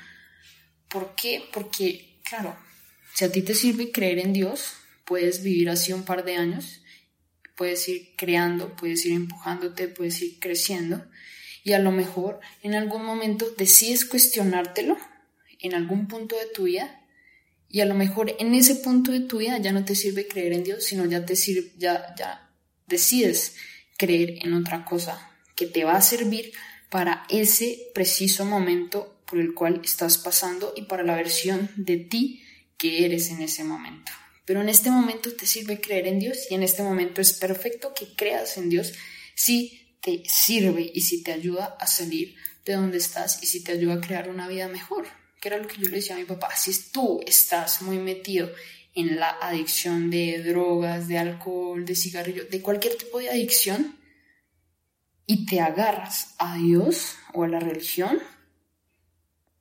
¿Por 0.90 1.16
qué? 1.16 1.48
Porque, 1.54 2.20
claro, 2.24 2.58
si 3.14 3.24
a 3.24 3.32
ti 3.32 3.42
te 3.44 3.56
sirve 3.56 3.94
creer 3.94 4.20
en 4.20 4.34
Dios, 4.34 4.74
puedes 5.10 5.42
vivir 5.42 5.72
así 5.72 5.92
un 5.92 6.04
par 6.04 6.24
de 6.24 6.36
años, 6.36 6.84
puedes 7.58 7.90
ir 7.90 8.12
creando, 8.16 8.76
puedes 8.76 9.04
ir 9.08 9.14
empujándote, 9.14 9.88
puedes 9.88 10.22
ir 10.22 10.40
creciendo, 10.40 11.04
y 11.64 11.74
a 11.74 11.80
lo 11.80 11.92
mejor 11.92 12.40
en 12.62 12.76
algún 12.76 13.04
momento 13.04 13.50
decides 13.58 14.06
cuestionártelo 14.06 14.98
en 15.60 15.74
algún 15.74 16.08
punto 16.08 16.38
de 16.38 16.46
tu 16.46 16.66
vida 16.66 17.02
y 17.68 17.82
a 17.82 17.86
lo 17.86 17.96
mejor 17.96 18.36
en 18.38 18.54
ese 18.54 18.76
punto 18.76 19.12
de 19.12 19.22
tu 19.22 19.40
vida 19.40 19.58
ya 19.58 19.72
no 19.72 19.84
te 19.84 19.96
sirve 19.96 20.28
creer 20.28 20.54
en 20.54 20.64
Dios, 20.64 20.86
sino 20.86 21.06
ya 21.06 21.26
te 21.26 21.36
sirve, 21.36 21.74
ya, 21.78 22.16
ya 22.16 22.52
decides 22.86 23.56
creer 23.98 24.46
en 24.46 24.54
otra 24.54 24.86
cosa 24.86 25.32
que 25.56 25.66
te 25.66 25.84
va 25.84 25.98
a 25.98 26.02
servir 26.02 26.54
para 26.90 27.26
ese 27.30 27.90
preciso 27.96 28.46
momento 28.46 29.22
por 29.26 29.40
el 29.40 29.56
cual 29.56 29.82
estás 29.84 30.20
pasando 30.20 30.74
y 30.76 30.84
para 30.84 31.04
la 31.04 31.16
versión 31.16 31.70
de 31.76 31.98
ti 31.98 32.44
que 32.78 33.06
eres 33.06 33.32
en 33.32 33.42
ese 33.42 33.64
momento. 33.64 34.12
Pero 34.50 34.62
en 34.62 34.70
este 34.70 34.90
momento 34.90 35.32
te 35.36 35.46
sirve 35.46 35.80
creer 35.80 36.08
en 36.08 36.18
Dios 36.18 36.48
y 36.50 36.56
en 36.56 36.64
este 36.64 36.82
momento 36.82 37.22
es 37.22 37.34
perfecto 37.34 37.94
que 37.94 38.16
creas 38.16 38.58
en 38.58 38.68
Dios 38.68 38.94
si 39.36 39.96
te 40.02 40.24
sirve 40.26 40.90
y 40.92 41.02
si 41.02 41.22
te 41.22 41.32
ayuda 41.32 41.78
a 41.80 41.86
salir 41.86 42.34
de 42.66 42.74
donde 42.74 42.98
estás 42.98 43.44
y 43.44 43.46
si 43.46 43.64
te 43.64 43.74
ayuda 43.74 43.94
a 43.94 44.02
crear 44.02 44.28
una 44.28 44.48
vida 44.48 44.68
mejor 44.68 45.06
que 45.40 45.50
era 45.50 45.60
lo 45.60 45.68
que 45.68 45.78
yo 45.78 45.88
le 45.88 45.98
decía 45.98 46.16
a 46.16 46.18
mi 46.18 46.26
papá, 46.26 46.50
si 46.56 46.92
tú 46.92 47.22
estás 47.28 47.84
muy 47.84 48.00
metido 48.00 48.52
en 48.96 49.20
la 49.20 49.30
adicción 49.30 50.10
de 50.10 50.42
drogas, 50.42 51.08
de 51.08 51.20
alcohol, 51.20 51.86
de 51.86 51.96
cigarrillo, 51.96 52.46
de 52.46 52.60
cualquier 52.64 52.96
tipo 52.96 53.20
de 53.20 53.30
adicción, 53.30 54.00
y 55.28 55.46
te 55.46 55.62
agarras 55.62 56.34
a 56.40 56.58
Dios 56.58 57.18
o 57.36 57.44
a 57.44 57.48
la 57.48 57.60
religión, 57.60 58.18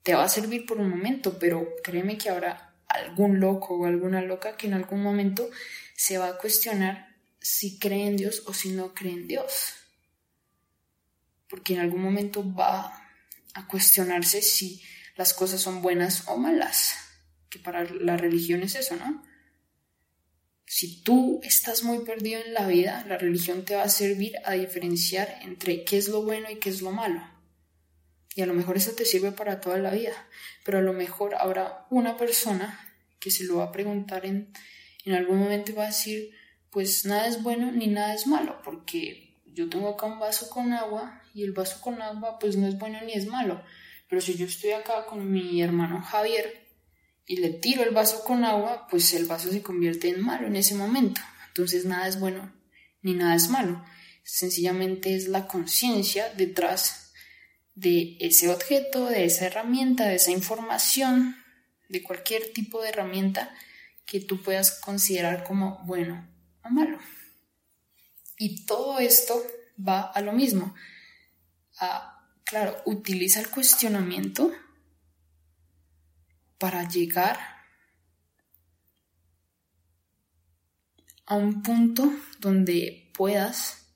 te 0.03 0.15
va 0.15 0.25
a 0.25 0.29
servir 0.31 0.65
por 0.65 0.79
un 0.79 0.89
momento, 0.89 1.39
pero 1.39 1.69
créeme 1.85 2.17
que 2.17 2.31
habrá 2.31 2.68
algún 2.89 3.41
loco 3.41 3.75
o 3.75 3.87
alguna 3.87 4.23
loca 4.23 4.57
que 4.57 4.67
en 4.67 4.75
algún 4.75 5.03
momento 5.03 5.49
se 5.95 6.19
va 6.19 6.29
a 6.29 6.39
cuestionar 6.39 7.17
si 7.41 7.79
cree 7.79 8.07
en 8.07 8.17
Dios 8.17 8.43
o 8.47 8.55
si 8.55 8.71
no 8.71 8.95
cree 8.95 9.13
en 9.13 9.29
Dios. 9.29 9.75
Porque 11.49 11.75
en 11.75 11.81
algún 11.81 12.03
momento 12.03 12.45
va 12.55 13.03
a 13.55 13.67
cuestionarse 13.67 14.43
si 14.43 14.83
las 15.17 15.35
cosas 15.35 15.61
son 15.61 15.83
buenas 15.83 16.29
o 16.29 16.37
malas, 16.37 16.95
que 17.51 17.59
para 17.59 17.85
la 17.85 18.17
religión 18.17 18.63
es 18.63 18.75
eso, 18.75 18.97
¿no? 18.97 19.23
Si 20.67 21.03
tú 21.03 21.41
estás 21.43 21.83
muy 21.83 22.01
perdido 22.01 22.41
en 22.43 22.53
la 22.53 22.67
vida, 22.67 23.05
la 23.09 23.17
religión 23.17 23.65
te 23.65 23.75
va 23.75 23.85
a 23.85 23.89
servir 23.89 24.35
a 24.45 24.53
diferenciar 24.53 25.41
entre 25.43 25.83
qué 25.85 25.97
es 25.97 26.09
lo 26.09 26.23
bueno 26.23 26.51
y 26.51 26.57
qué 26.57 26.69
es 26.69 26.83
lo 26.83 26.93
malo. 26.93 27.23
Y 28.35 28.43
a 28.43 28.47
lo 28.47 28.55
mejor 28.55 28.77
eso 28.77 28.93
te 28.93 29.05
sirve 29.05 29.33
para 29.33 29.61
toda 29.61 29.79
la 29.79 29.91
vida, 29.91 30.29
pero 30.65 30.79
a 30.79 30.83
lo 30.83 30.93
mejor 30.93 31.35
habrá 31.35 31.87
una 31.91 32.17
persona 32.17 32.79
que 33.19 33.31
se 33.31 33.45
lo 33.45 33.57
va 33.57 33.65
a 33.65 33.73
preguntar 33.73 34.27
en, 34.27 34.53
en 35.05 35.15
algún 35.15 35.39
momento 35.39 35.73
y 35.73 35.75
va 35.75 35.85
a 35.85 35.89
decir, 35.89 36.31
pues 36.71 37.05
nada 37.05 37.27
es 37.27 37.43
bueno 37.43 37.73
ni 37.73 37.89
nada 37.89 38.15
es 38.15 38.27
malo, 38.27 38.61
porque 38.63 39.29
yo 39.47 39.69
tengo 39.69 39.89
acá 39.89 40.07
un 40.07 40.21
vaso 40.21 40.49
con 40.51 40.73
agua 40.73 41.21
y 41.35 41.43
el 41.43 41.53
vaso 41.53 41.81
con 41.81 42.01
agua 42.01 42.39
pues 42.39 42.57
no 42.57 42.69
es 42.69 42.79
bueno 42.79 43.01
ni 43.03 43.13
es 43.13 43.27
malo. 43.27 43.63
Pero 44.09 44.23
si 44.23 44.37
yo 44.37 44.47
estoy 44.47 44.71
acá 44.71 45.05
con 45.07 45.31
mi 45.31 45.61
hermano 45.61 46.01
Javier 46.01 46.69
y 47.27 47.37
le 47.37 47.51
tiro 47.51 47.83
el 47.83 47.91
vaso 47.91 48.23
con 48.25 48.45
agua, 48.45 48.87
pues 48.89 49.13
el 49.15 49.27
vaso 49.27 49.51
se 49.51 49.63
convierte 49.63 50.09
en 50.09 50.23
malo 50.23 50.47
en 50.47 50.57
ese 50.57 50.75
momento. 50.75 51.21
Entonces 51.49 51.85
nada 51.85 52.09
es 52.09 52.19
bueno 52.21 52.53
ni 53.03 53.15
nada 53.15 53.35
es 53.35 53.49
malo. 53.49 53.85
Sencillamente 54.23 55.15
es 55.15 55.29
la 55.29 55.47
conciencia 55.47 56.33
detrás 56.35 57.08
de 57.79 58.17
ese 58.19 58.49
objeto, 58.49 59.07
de 59.07 59.25
esa 59.25 59.47
herramienta, 59.47 60.09
de 60.09 60.17
esa 60.17 60.33
información, 60.33 61.37
de 61.89 62.03
cualquier 62.03 62.53
tipo 62.53 62.83
de 62.83 62.89
herramienta 62.89 63.55
que 64.05 64.21
tú 64.21 64.43
puedas 64.43 64.73
considerar 64.81 65.45
como 65.45 65.79
bueno 65.85 66.29
o 66.65 66.71
malo. 66.71 66.99
Y 68.37 68.67
todo 68.67 68.99
esto 68.99 69.41
va 69.79 70.01
a 70.01 70.21
lo 70.23 70.33
mismo. 70.33 70.75
A, 71.79 72.27
claro, 72.45 72.83
utiliza 72.85 73.39
el 73.39 73.49
cuestionamiento 73.49 74.53
para 76.59 76.89
llegar 76.89 77.39
a 81.27 81.37
un 81.37 81.63
punto 81.63 82.13
donde 82.41 83.13
puedas 83.15 83.88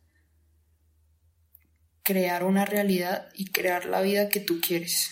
crear 2.02 2.44
una 2.44 2.64
realidad 2.64 3.28
y 3.34 3.46
crear 3.46 3.86
la 3.86 4.00
vida 4.00 4.28
que 4.28 4.40
tú 4.40 4.60
quieres. 4.60 5.10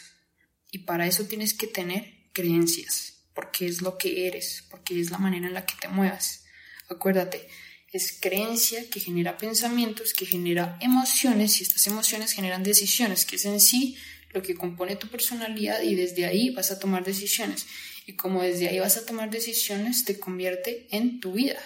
Y 0.70 0.78
para 0.78 1.06
eso 1.06 1.24
tienes 1.24 1.54
que 1.54 1.66
tener 1.66 2.14
creencias, 2.32 3.24
porque 3.34 3.66
es 3.66 3.82
lo 3.82 3.98
que 3.98 4.26
eres, 4.26 4.64
porque 4.70 5.00
es 5.00 5.10
la 5.10 5.18
manera 5.18 5.48
en 5.48 5.54
la 5.54 5.66
que 5.66 5.74
te 5.80 5.88
muevas. 5.88 6.44
Acuérdate, 6.88 7.48
es 7.92 8.16
creencia 8.20 8.88
que 8.88 9.00
genera 9.00 9.36
pensamientos, 9.36 10.12
que 10.12 10.26
genera 10.26 10.78
emociones 10.80 11.60
y 11.60 11.64
estas 11.64 11.86
emociones 11.86 12.32
generan 12.32 12.62
decisiones, 12.62 13.24
que 13.24 13.36
es 13.36 13.44
en 13.44 13.60
sí 13.60 13.96
lo 14.32 14.42
que 14.42 14.54
compone 14.54 14.96
tu 14.96 15.08
personalidad 15.08 15.82
y 15.82 15.96
desde 15.96 16.26
ahí 16.26 16.50
vas 16.50 16.70
a 16.70 16.78
tomar 16.78 17.04
decisiones. 17.04 17.66
Y 18.06 18.14
como 18.14 18.42
desde 18.42 18.68
ahí 18.68 18.78
vas 18.78 18.96
a 18.96 19.06
tomar 19.06 19.30
decisiones, 19.30 20.04
te 20.04 20.18
convierte 20.18 20.86
en 20.90 21.20
tu 21.20 21.32
vida. 21.32 21.60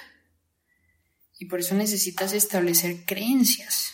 Y 1.39 1.47
por 1.47 1.61
eso 1.61 1.75
necesitas 1.75 2.33
establecer 2.33 3.05
creencias. 3.05 3.93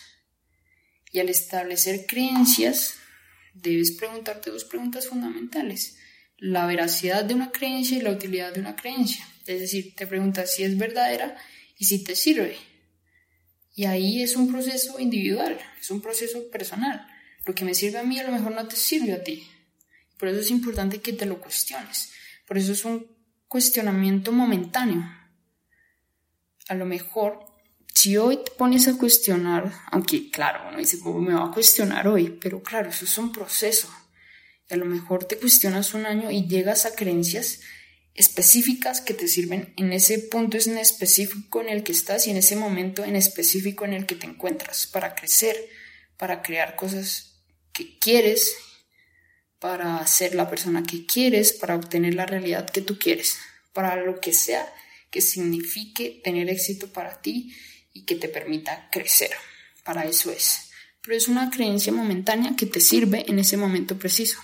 Y 1.11 1.19
al 1.19 1.29
establecer 1.29 2.05
creencias, 2.05 2.95
debes 3.53 3.91
preguntarte 3.91 4.49
dos 4.49 4.63
preguntas 4.65 5.07
fundamentales. 5.07 5.97
La 6.37 6.65
veracidad 6.65 7.23
de 7.23 7.33
una 7.33 7.51
creencia 7.51 7.97
y 7.97 8.01
la 8.01 8.11
utilidad 8.11 8.53
de 8.53 8.61
una 8.61 8.75
creencia. 8.75 9.27
Es 9.45 9.59
decir, 9.59 9.93
te 9.95 10.07
preguntas 10.07 10.53
si 10.53 10.63
es 10.63 10.77
verdadera 10.77 11.37
y 11.77 11.85
si 11.85 12.03
te 12.03 12.15
sirve. 12.15 12.57
Y 13.73 13.85
ahí 13.85 14.21
es 14.21 14.35
un 14.35 14.51
proceso 14.51 14.99
individual, 14.99 15.57
es 15.79 15.91
un 15.91 16.01
proceso 16.01 16.49
personal. 16.49 17.07
Lo 17.45 17.55
que 17.55 17.65
me 17.65 17.73
sirve 17.73 17.99
a 17.99 18.03
mí 18.03 18.19
a 18.19 18.23
lo 18.23 18.31
mejor 18.31 18.53
no 18.53 18.67
te 18.67 18.75
sirve 18.75 19.13
a 19.13 19.23
ti. 19.23 19.47
Por 20.17 20.29
eso 20.29 20.39
es 20.39 20.51
importante 20.51 21.01
que 21.01 21.13
te 21.13 21.25
lo 21.25 21.41
cuestiones. 21.41 22.11
Por 22.45 22.57
eso 22.57 22.73
es 22.73 22.85
un 22.85 23.07
cuestionamiento 23.47 24.31
momentáneo. 24.31 25.03
A 26.67 26.75
lo 26.75 26.85
mejor, 26.85 27.50
si 28.01 28.17
hoy 28.17 28.37
te 28.37 28.49
pones 28.49 28.87
a 28.87 28.97
cuestionar, 28.97 29.71
aunque 29.91 30.31
claro, 30.31 30.69
uno 30.69 30.79
dice, 30.79 30.97
¿cómo 30.97 31.19
me 31.19 31.35
va 31.35 31.45
a 31.45 31.51
cuestionar 31.51 32.07
hoy? 32.07 32.35
Pero 32.41 32.63
claro, 32.63 32.89
eso 32.89 33.05
es 33.05 33.15
un 33.19 33.31
proceso. 33.31 33.87
Y 34.67 34.73
a 34.73 34.77
lo 34.77 34.85
mejor 34.85 35.25
te 35.25 35.37
cuestionas 35.37 35.93
un 35.93 36.07
año 36.07 36.31
y 36.31 36.47
llegas 36.47 36.87
a 36.87 36.95
creencias 36.95 37.59
específicas 38.15 39.01
que 39.01 39.13
te 39.13 39.27
sirven 39.27 39.75
en 39.77 39.93
ese 39.93 40.17
punto 40.17 40.57
en 40.57 40.79
específico 40.79 41.61
en 41.61 41.69
el 41.69 41.83
que 41.83 41.91
estás 41.91 42.25
y 42.25 42.31
en 42.31 42.37
ese 42.37 42.55
momento 42.55 43.03
en 43.03 43.15
específico 43.15 43.85
en 43.85 43.93
el 43.93 44.07
que 44.07 44.15
te 44.15 44.25
encuentras 44.25 44.87
para 44.87 45.13
crecer, 45.13 45.55
para 46.17 46.41
crear 46.41 46.75
cosas 46.75 47.43
que 47.71 47.99
quieres, 47.99 48.51
para 49.59 50.07
ser 50.07 50.33
la 50.33 50.49
persona 50.49 50.81
que 50.81 51.05
quieres, 51.05 51.53
para 51.53 51.75
obtener 51.75 52.15
la 52.15 52.25
realidad 52.25 52.67
que 52.67 52.81
tú 52.81 52.97
quieres, 52.97 53.37
para 53.73 53.95
lo 53.95 54.19
que 54.19 54.33
sea 54.33 54.67
que 55.11 55.21
signifique 55.21 56.19
tener 56.23 56.49
éxito 56.49 56.91
para 56.91 57.21
ti 57.21 57.53
y 57.93 58.05
que 58.05 58.15
te 58.15 58.29
permita 58.29 58.89
crecer. 58.91 59.31
Para 59.83 60.05
eso 60.05 60.31
es. 60.31 60.71
Pero 61.01 61.17
es 61.17 61.27
una 61.27 61.49
creencia 61.49 61.91
momentánea 61.91 62.55
que 62.55 62.65
te 62.65 62.79
sirve 62.79 63.25
en 63.27 63.39
ese 63.39 63.57
momento 63.57 63.97
preciso. 63.97 64.39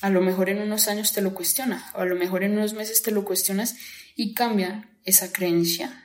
A 0.00 0.10
lo 0.10 0.20
mejor 0.20 0.50
en 0.50 0.60
unos 0.60 0.88
años 0.88 1.12
te 1.12 1.22
lo 1.22 1.34
cuestiona, 1.34 1.90
o 1.94 2.00
a 2.00 2.04
lo 2.04 2.16
mejor 2.16 2.42
en 2.44 2.52
unos 2.52 2.74
meses 2.74 3.02
te 3.02 3.12
lo 3.12 3.24
cuestionas 3.24 3.76
y 4.16 4.34
cambia 4.34 4.90
esa 5.04 5.32
creencia 5.32 6.04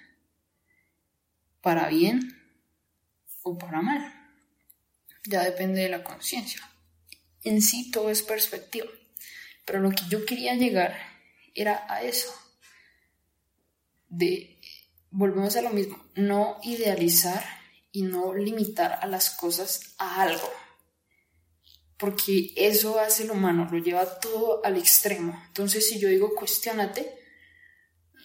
para 1.62 1.90
bien 1.90 2.38
o 3.42 3.58
para 3.58 3.82
mal 3.82 4.20
ya 5.30 5.44
depende 5.44 5.82
de 5.82 5.90
la 5.90 6.04
conciencia. 6.04 6.62
En 7.44 7.62
sí 7.62 7.92
todo 7.92 8.10
es 8.10 8.22
perspectiva, 8.22 8.88
pero 9.66 9.80
lo 9.80 9.92
que 9.92 10.04
yo 10.10 10.26
quería 10.26 10.56
llegar 10.56 10.98
era 11.54 11.86
a 11.88 12.04
eso, 12.04 12.34
de, 14.08 14.59
volvemos 15.12 15.56
a 15.56 15.62
lo 15.62 15.70
mismo, 15.72 16.04
no 16.16 16.58
idealizar 16.64 17.44
y 17.92 18.04
no 18.04 18.34
limitar 18.34 19.00
a 19.02 19.08
las 19.08 19.32
cosas 19.32 19.96
a 19.98 20.22
algo, 20.22 20.50
porque 21.98 22.54
eso 22.56 23.00
hace 23.00 23.24
el 23.24 23.32
humano, 23.32 23.68
lo 23.72 23.80
lleva 23.80 24.20
todo 24.20 24.64
al 24.64 24.78
extremo. 24.78 25.42
Entonces 25.48 25.90
si 25.90 26.00
yo 26.00 26.08
digo 26.10 26.36
cuestionate, 26.36 27.18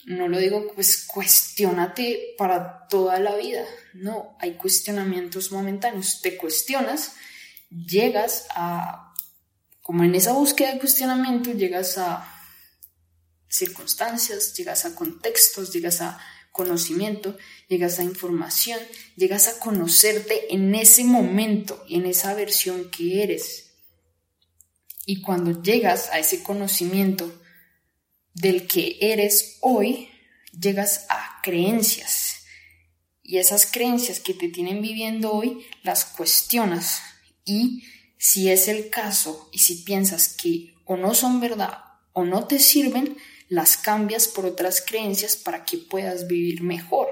no 0.06 0.28
lo 0.28 0.38
digo 0.38 0.72
pues 0.74 1.06
cuestionate 1.06 2.34
para 2.36 2.86
toda 2.88 3.18
la 3.20 3.36
vida, 3.36 3.64
no, 3.94 4.36
hay 4.38 4.54
cuestionamientos 4.54 5.50
momentáneos, 5.50 6.20
te 6.20 6.36
cuestionas, 6.36 7.14
llegas 7.70 8.46
a, 8.50 9.14
como 9.80 10.04
en 10.04 10.14
esa 10.14 10.32
búsqueda 10.32 10.72
de 10.72 10.80
cuestionamiento, 10.80 11.52
llegas 11.52 11.96
a 11.98 12.30
circunstancias, 13.48 14.54
llegas 14.54 14.84
a 14.84 14.94
contextos, 14.94 15.72
llegas 15.72 16.00
a 16.00 16.20
conocimiento, 16.54 17.36
llegas 17.68 17.98
a 17.98 18.04
información, 18.04 18.78
llegas 19.16 19.48
a 19.48 19.58
conocerte 19.58 20.54
en 20.54 20.72
ese 20.76 21.02
momento 21.02 21.84
y 21.88 21.96
en 21.96 22.06
esa 22.06 22.32
versión 22.32 22.92
que 22.92 23.24
eres. 23.24 23.72
Y 25.04 25.20
cuando 25.20 25.60
llegas 25.62 26.10
a 26.10 26.20
ese 26.20 26.44
conocimiento, 26.44 27.42
del 28.34 28.68
que 28.68 28.98
eres 29.00 29.58
hoy, 29.62 30.08
llegas 30.58 31.06
a 31.08 31.40
creencias. 31.42 32.44
Y 33.20 33.38
esas 33.38 33.66
creencias 33.66 34.20
que 34.20 34.32
te 34.32 34.48
tienen 34.48 34.80
viviendo 34.80 35.32
hoy, 35.32 35.66
las 35.82 36.04
cuestionas. 36.04 37.00
Y 37.44 37.82
si 38.16 38.48
es 38.48 38.68
el 38.68 38.90
caso, 38.90 39.48
y 39.52 39.58
si 39.58 39.82
piensas 39.82 40.28
que 40.28 40.74
o 40.84 40.96
no 40.96 41.14
son 41.14 41.40
verdad 41.40 41.78
o 42.12 42.24
no 42.24 42.46
te 42.46 42.60
sirven, 42.60 43.16
las 43.48 43.76
cambias 43.76 44.28
por 44.28 44.46
otras 44.46 44.82
creencias 44.86 45.36
para 45.36 45.64
que 45.64 45.78
puedas 45.78 46.26
vivir 46.26 46.62
mejor, 46.62 47.08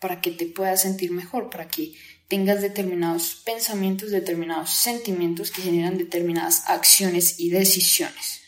para 0.00 0.20
que 0.20 0.30
te 0.30 0.46
puedas 0.46 0.82
sentir 0.82 1.10
mejor, 1.10 1.50
para 1.50 1.68
que 1.68 1.94
tengas 2.28 2.60
determinados 2.60 3.42
pensamientos, 3.44 4.10
determinados 4.10 4.70
sentimientos 4.70 5.50
que 5.50 5.62
generan 5.62 5.98
determinadas 5.98 6.64
acciones 6.66 7.40
y 7.40 7.50
decisiones. 7.50 8.42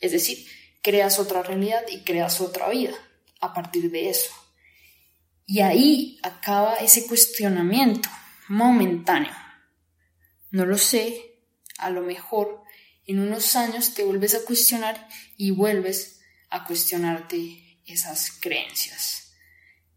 Es 0.00 0.12
decir, 0.12 0.46
creas 0.82 1.18
otra 1.18 1.42
realidad 1.42 1.82
y 1.88 2.00
creas 2.00 2.40
otra 2.40 2.68
vida 2.70 2.94
a 3.40 3.52
partir 3.52 3.90
de 3.90 4.08
eso. 4.08 4.30
Y 5.46 5.60
ahí 5.60 6.18
acaba 6.22 6.74
ese 6.76 7.06
cuestionamiento 7.06 8.08
momentáneo. 8.48 9.32
No 10.50 10.64
lo 10.64 10.78
sé, 10.78 11.42
a 11.78 11.90
lo 11.90 12.02
mejor 12.02 12.62
en 13.06 13.20
unos 13.20 13.56
años 13.56 13.94
te 13.94 14.04
vuelves 14.04 14.34
a 14.34 14.44
cuestionar 14.44 15.08
y 15.36 15.50
vuelves 15.50 16.17
a 16.50 16.64
cuestionarte 16.64 17.80
esas 17.86 18.30
creencias. 18.32 19.32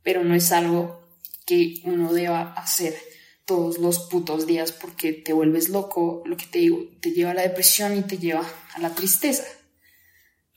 Pero 0.04 0.24
no 0.24 0.36
es 0.36 0.52
algo 0.52 1.02
que 1.46 1.82
uno 1.84 2.14
deba 2.14 2.54
hacer 2.54 2.98
todos 3.46 3.80
los 3.80 4.00
putos 4.00 4.48
días 4.48 4.72
porque 4.72 5.14
te 5.14 5.34
vuelves 5.34 5.70
loco, 5.70 6.24
lo 6.26 6.38
que 6.38 6.46
te 6.46 6.60
digo, 6.60 6.86
te 7.02 7.12
lleva 7.12 7.32
a 7.32 7.34
la 7.34 7.42
depresión 7.42 7.98
y 7.98 8.04
te 8.04 8.18
lleva 8.18 8.48
a 8.74 8.80
la 8.80 8.96
tristeza. 8.96 9.44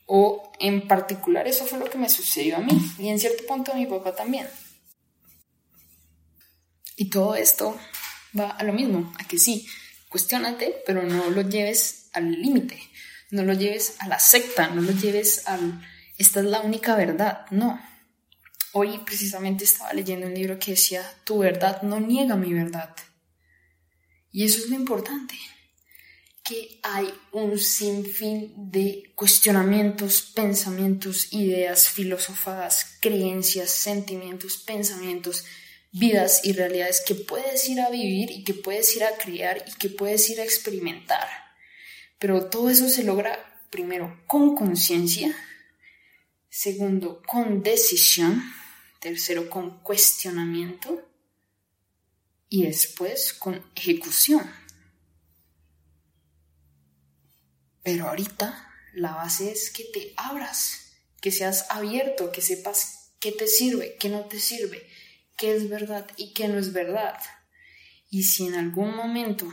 O 0.07 0.52
en 0.61 0.87
particular 0.87 1.48
eso 1.48 1.64
fue 1.64 1.78
lo 1.78 1.90
que 1.90 1.98
me 1.98 2.09
sucedió 2.09 2.57
a 2.57 2.61
mí 2.61 2.78
y 2.98 3.09
en 3.09 3.18
cierto 3.18 3.44
punto 3.46 3.72
a 3.72 3.76
mi 3.76 3.87
papá 3.87 4.14
también. 4.14 4.46
Y 6.96 7.07
todo 7.11 7.35
esto 7.35 7.76
va 8.38 8.50
a 8.50 8.62
lo 8.62 8.72
mismo, 8.72 9.12
a 9.18 9.24
que 9.26 9.38
sí, 9.38 9.66
cuestionate, 10.09 10.83
pero 10.87 11.02
no 11.02 11.30
lo 11.30 11.42
lleves 11.42 12.09
al 12.12 12.30
límite, 12.30 12.78
no 13.35 13.44
lo 13.44 13.53
lleves 13.53 13.97
a 13.99 14.09
la 14.09 14.18
secta, 14.18 14.68
no 14.68 14.81
lo 14.81 14.92
lleves 14.92 15.47
al 15.47 15.83
esta 16.16 16.40
es 16.40 16.47
la 16.47 16.61
única 16.61 16.94
verdad, 16.94 17.47
no. 17.51 17.81
Hoy 18.73 18.99
precisamente 19.05 19.64
estaba 19.64 19.92
leyendo 19.92 20.27
un 20.27 20.35
libro 20.35 20.59
que 20.59 20.73
decía, 20.73 21.03
tu 21.25 21.38
verdad 21.38 21.83
no 21.83 22.01
niega 22.01 22.37
mi 22.37 22.53
verdad. 22.53 22.94
Y 24.31 24.44
eso 24.44 24.59
es 24.59 24.68
lo 24.68 24.77
importante, 24.77 25.35
que 26.42 26.81
hay 26.83 27.12
un 27.33 27.59
sinfín 27.59 28.53
de 28.57 29.12
cuestionamientos, 29.14 30.33
pensamientos, 30.35 31.33
ideas, 31.33 31.88
filosofadas, 31.88 32.97
creencias, 33.01 33.70
sentimientos, 33.70 34.59
pensamientos, 34.59 35.44
vidas 35.92 36.44
y 36.44 36.53
realidades 36.53 37.03
que 37.07 37.14
puedes 37.14 37.68
ir 37.68 37.81
a 37.81 37.90
vivir 37.90 38.31
y 38.31 38.44
que 38.44 38.55
puedes 38.55 38.94
ir 38.97 39.05
a 39.05 39.16
crear 39.16 39.64
y 39.66 39.73
que 39.79 39.88
puedes 39.88 40.29
ir 40.31 40.40
a 40.40 40.44
experimentar. 40.44 41.43
Pero 42.18 42.48
todo 42.48 42.70
eso 42.70 42.88
se 42.88 43.05
logra 43.05 43.38
primero 43.70 44.22
con 44.27 44.55
conciencia, 44.55 45.35
segundo 46.48 47.22
con 47.27 47.62
decisión, 47.62 48.42
tercero 49.00 49.50
con 49.50 49.81
cuestionamiento 49.83 51.07
y 52.48 52.62
después 52.62 53.33
con 53.33 53.62
ejecución. 53.74 54.48
Pero 57.83 58.09
ahorita 58.09 58.70
la 58.94 59.12
base 59.12 59.53
es 59.53 59.70
que 59.70 59.85
te 59.85 60.14
abras, 60.16 60.92
que 61.20 61.31
seas 61.31 61.66
abierto, 61.68 62.33
que 62.33 62.40
sepas 62.40 63.12
qué 63.20 63.33
te 63.33 63.46
sirve, 63.46 63.96
qué 63.98 64.09
no 64.09 64.24
te 64.27 64.38
sirve, 64.38 64.88
qué 65.37 65.55
es 65.55 65.68
verdad 65.68 66.07
y 66.16 66.33
qué 66.33 66.48
no 66.48 66.59
es 66.59 66.72
verdad. 66.72 67.18
Y 68.09 68.22
si 68.22 68.46
en 68.46 68.55
algún 68.55 68.94
momento 68.94 69.53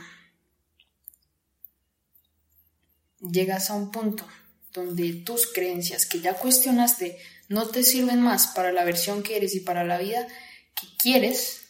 llegas 3.30 3.70
a 3.70 3.74
un 3.74 3.90
punto 3.90 4.26
donde 4.72 5.12
tus 5.12 5.46
creencias 5.46 6.06
que 6.06 6.20
ya 6.20 6.34
cuestionaste 6.34 7.18
no 7.48 7.68
te 7.68 7.82
sirven 7.82 8.20
más 8.20 8.48
para 8.48 8.72
la 8.72 8.84
versión 8.84 9.22
que 9.22 9.36
eres 9.36 9.54
y 9.54 9.60
para 9.60 9.84
la 9.84 9.98
vida 9.98 10.26
que 10.74 10.86
quieres, 10.96 11.62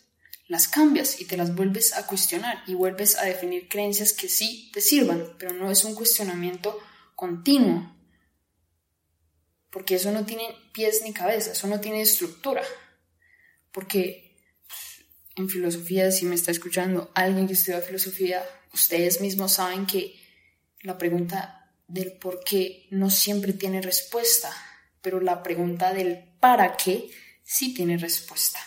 las 0.47 0.69
cambias 0.69 1.21
y 1.21 1.25
te 1.25 1.37
las 1.37 1.55
vuelves 1.55 1.95
a 1.95 2.07
cuestionar 2.07 2.63
y 2.67 2.75
vuelves 2.75 3.17
a 3.17 3.25
definir 3.25 3.69
creencias 3.69 4.13
que 4.13 4.29
sí 4.29 4.71
te 4.73 4.81
sirvan, 4.81 5.35
pero 5.39 5.53
no 5.53 5.71
es 5.71 5.85
un 5.85 5.95
cuestionamiento 5.95 6.79
continuo, 7.17 7.93
porque 9.71 9.97
eso 9.97 10.13
no 10.13 10.25
tiene 10.25 10.45
pies 10.73 11.01
ni 11.03 11.13
cabeza, 11.13 11.53
eso 11.53 11.67
no 11.67 11.81
tiene 11.81 12.03
estructura, 12.03 12.63
porque 13.73 14.37
pues, 14.69 15.07
en 15.35 15.49
filosofía, 15.49 16.13
si 16.13 16.27
me 16.27 16.35
está 16.35 16.51
escuchando 16.51 17.11
alguien 17.15 17.47
que 17.47 17.55
estudia 17.55 17.81
filosofía, 17.81 18.45
ustedes 18.73 19.21
mismos 19.21 19.53
saben 19.53 19.87
que 19.87 20.22
la 20.83 20.99
pregunta 20.99 21.71
del 21.89 22.13
por 22.13 22.43
qué 22.45 22.87
no 22.91 23.11
siempre 23.11 23.53
tiene 23.53 23.83
respuesta, 23.83 24.51
pero 25.01 25.21
la 25.21 25.43
pregunta 25.43 25.93
del 25.93 26.25
para 26.41 26.77
qué 26.77 27.11
sí 27.45 27.75
tiene 27.75 27.99
respuesta. 27.99 28.59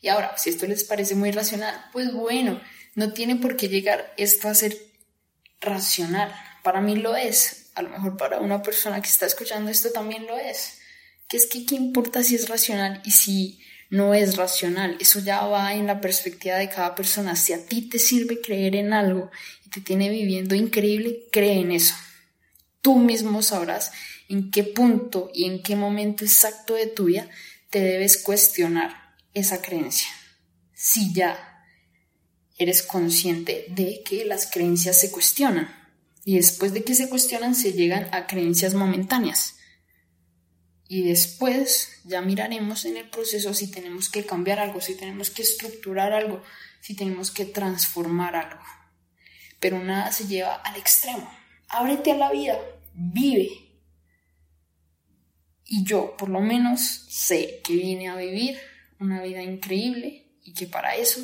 Y 0.00 0.08
ahora, 0.08 0.36
si 0.36 0.50
esto 0.50 0.66
les 0.66 0.84
parece 0.84 1.14
muy 1.14 1.30
racional, 1.30 1.74
pues 1.92 2.12
bueno, 2.12 2.60
no 2.94 3.12
tiene 3.12 3.36
por 3.36 3.56
qué 3.56 3.68
llegar 3.68 4.14
esto 4.16 4.48
a 4.48 4.54
ser 4.54 4.76
racional. 5.60 6.34
Para 6.62 6.80
mí 6.80 6.96
lo 6.96 7.16
es. 7.16 7.70
A 7.74 7.82
lo 7.82 7.90
mejor 7.90 8.16
para 8.16 8.40
una 8.40 8.62
persona 8.62 9.00
que 9.00 9.08
está 9.08 9.26
escuchando 9.26 9.70
esto 9.70 9.90
también 9.90 10.26
lo 10.26 10.36
es. 10.36 10.78
Que 11.28 11.36
es 11.36 11.46
que 11.46 11.66
qué 11.66 11.74
importa 11.74 12.22
si 12.22 12.36
es 12.36 12.48
racional 12.48 13.02
y 13.04 13.10
si 13.10 13.60
no 13.90 14.14
es 14.14 14.36
racional. 14.36 14.96
Eso 15.00 15.20
ya 15.20 15.44
va 15.46 15.74
en 15.74 15.86
la 15.86 16.00
perspectiva 16.00 16.56
de 16.56 16.68
cada 16.68 16.94
persona. 16.94 17.36
Si 17.36 17.52
a 17.52 17.66
ti 17.66 17.88
te 17.88 17.98
sirve 17.98 18.40
creer 18.40 18.76
en 18.76 18.92
algo 18.92 19.30
y 19.66 19.70
te 19.70 19.80
tiene 19.80 20.08
viviendo 20.08 20.54
increíble, 20.54 21.24
cree 21.32 21.60
en 21.60 21.72
eso. 21.72 21.94
Tú 22.80 22.98
mismo 22.98 23.42
sabrás 23.42 23.90
en 24.28 24.50
qué 24.52 24.62
punto 24.62 25.30
y 25.34 25.44
en 25.44 25.62
qué 25.62 25.74
momento 25.74 26.24
exacto 26.24 26.74
de 26.74 26.86
tu 26.86 27.06
vida 27.06 27.28
te 27.70 27.80
debes 27.80 28.16
cuestionar 28.16 29.16
esa 29.34 29.60
creencia. 29.60 30.08
Si 30.72 31.12
ya 31.12 31.64
eres 32.58 32.82
consciente 32.84 33.66
de 33.70 34.02
que 34.04 34.24
las 34.24 34.48
creencias 34.50 34.98
se 35.00 35.10
cuestionan 35.10 35.68
y 36.24 36.36
después 36.36 36.72
de 36.72 36.84
que 36.84 36.94
se 36.94 37.08
cuestionan 37.08 37.54
se 37.54 37.72
llegan 37.72 38.08
a 38.12 38.26
creencias 38.26 38.74
momentáneas. 38.74 39.56
Y 40.88 41.02
después 41.02 42.00
ya 42.04 42.22
miraremos 42.22 42.84
en 42.84 42.96
el 42.96 43.10
proceso 43.10 43.52
si 43.52 43.68
tenemos 43.68 44.08
que 44.08 44.24
cambiar 44.24 44.60
algo, 44.60 44.80
si 44.80 44.94
tenemos 44.94 45.30
que 45.30 45.42
estructurar 45.42 46.12
algo, 46.12 46.40
si 46.80 46.94
tenemos 46.94 47.32
que 47.32 47.44
transformar 47.44 48.36
algo. 48.36 48.62
Pero 49.60 49.82
nada 49.82 50.12
se 50.12 50.26
lleva 50.26 50.56
al 50.56 50.76
extremo. 50.76 51.30
Ábrete 51.68 52.12
a 52.12 52.16
la 52.16 52.30
vida, 52.30 52.58
vive. 52.94 53.50
Y 55.64 55.84
yo 55.84 56.16
por 56.16 56.28
lo 56.28 56.40
menos 56.40 56.80
sé 57.08 57.60
que 57.64 57.74
vine 57.74 58.08
a 58.08 58.16
vivir 58.16 58.58
una 59.00 59.22
vida 59.22 59.42
increíble 59.42 60.26
y 60.42 60.54
que 60.54 60.66
para 60.66 60.94
eso 60.94 61.20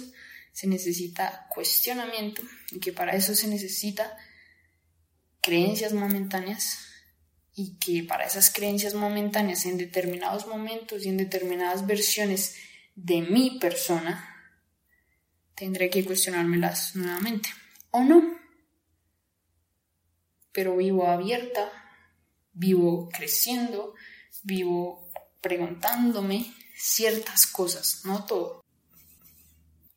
se 0.53 0.66
necesita 0.66 1.47
cuestionamiento 1.49 2.42
y 2.71 2.81
que 2.81 2.92
para 2.92 3.12
eso 3.12 3.35
se 3.35 3.47
necesita 3.47 4.16
creencias 5.40 5.92
momentáneas 5.92 6.79
y 7.55 7.79
que 7.79 8.03
para 8.03 8.25
esas 8.25 8.51
creencias 8.51 8.95
momentáneas 8.95 9.64
en 9.66 9.79
determinados 9.79 10.47
momentos 10.47 11.05
y 11.05 11.09
en 11.09 11.18
determinadas 11.18 11.87
versiones 11.87 12.57
de 12.95 13.23
mi 13.23 13.59
persona 13.59 14.29
tendré 15.55 15.88
que 15.90 16.05
cuestionármelas 16.05 16.97
nuevamente 16.97 17.49
o 17.92 18.02
no. 18.02 18.38
Pero 20.52 20.76
vivo 20.76 21.09
abierta, 21.09 21.70
vivo 22.52 23.09
creciendo, 23.11 23.94
vivo 24.42 25.11
preguntándome 25.40 26.52
ciertas 26.76 27.46
cosas, 27.46 28.02
no 28.05 28.26
todo. 28.26 28.62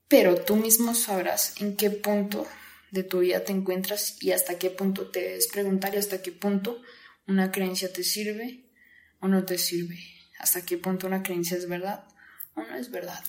Pero 0.08 0.36
tú 0.36 0.56
mismo 0.56 0.94
sabrás 0.94 1.60
en 1.60 1.76
qué 1.76 1.90
punto 1.90 2.48
de 2.92 3.04
tu 3.04 3.20
vida 3.20 3.44
te 3.44 3.52
encuentras 3.52 4.22
y 4.22 4.32
hasta 4.32 4.58
qué 4.60 4.70
punto 4.70 5.10
te 5.10 5.22
debes 5.22 5.48
preguntar 5.48 5.94
y 5.96 5.98
hasta 5.98 6.22
qué 6.22 6.32
punto 6.32 6.82
una 7.28 7.52
creencia 7.52 7.92
te 7.92 8.04
sirve 8.04 8.70
o 9.20 9.28
no 9.28 9.46
te 9.46 9.58
sirve, 9.58 10.00
hasta 10.40 10.64
qué 10.64 10.78
punto 10.78 11.08
una 11.08 11.24
creencia 11.24 11.58
es 11.58 11.68
verdad 11.68 12.08
o 12.56 12.62
no 12.62 12.76
es 12.76 12.92
verdad. 12.92 13.24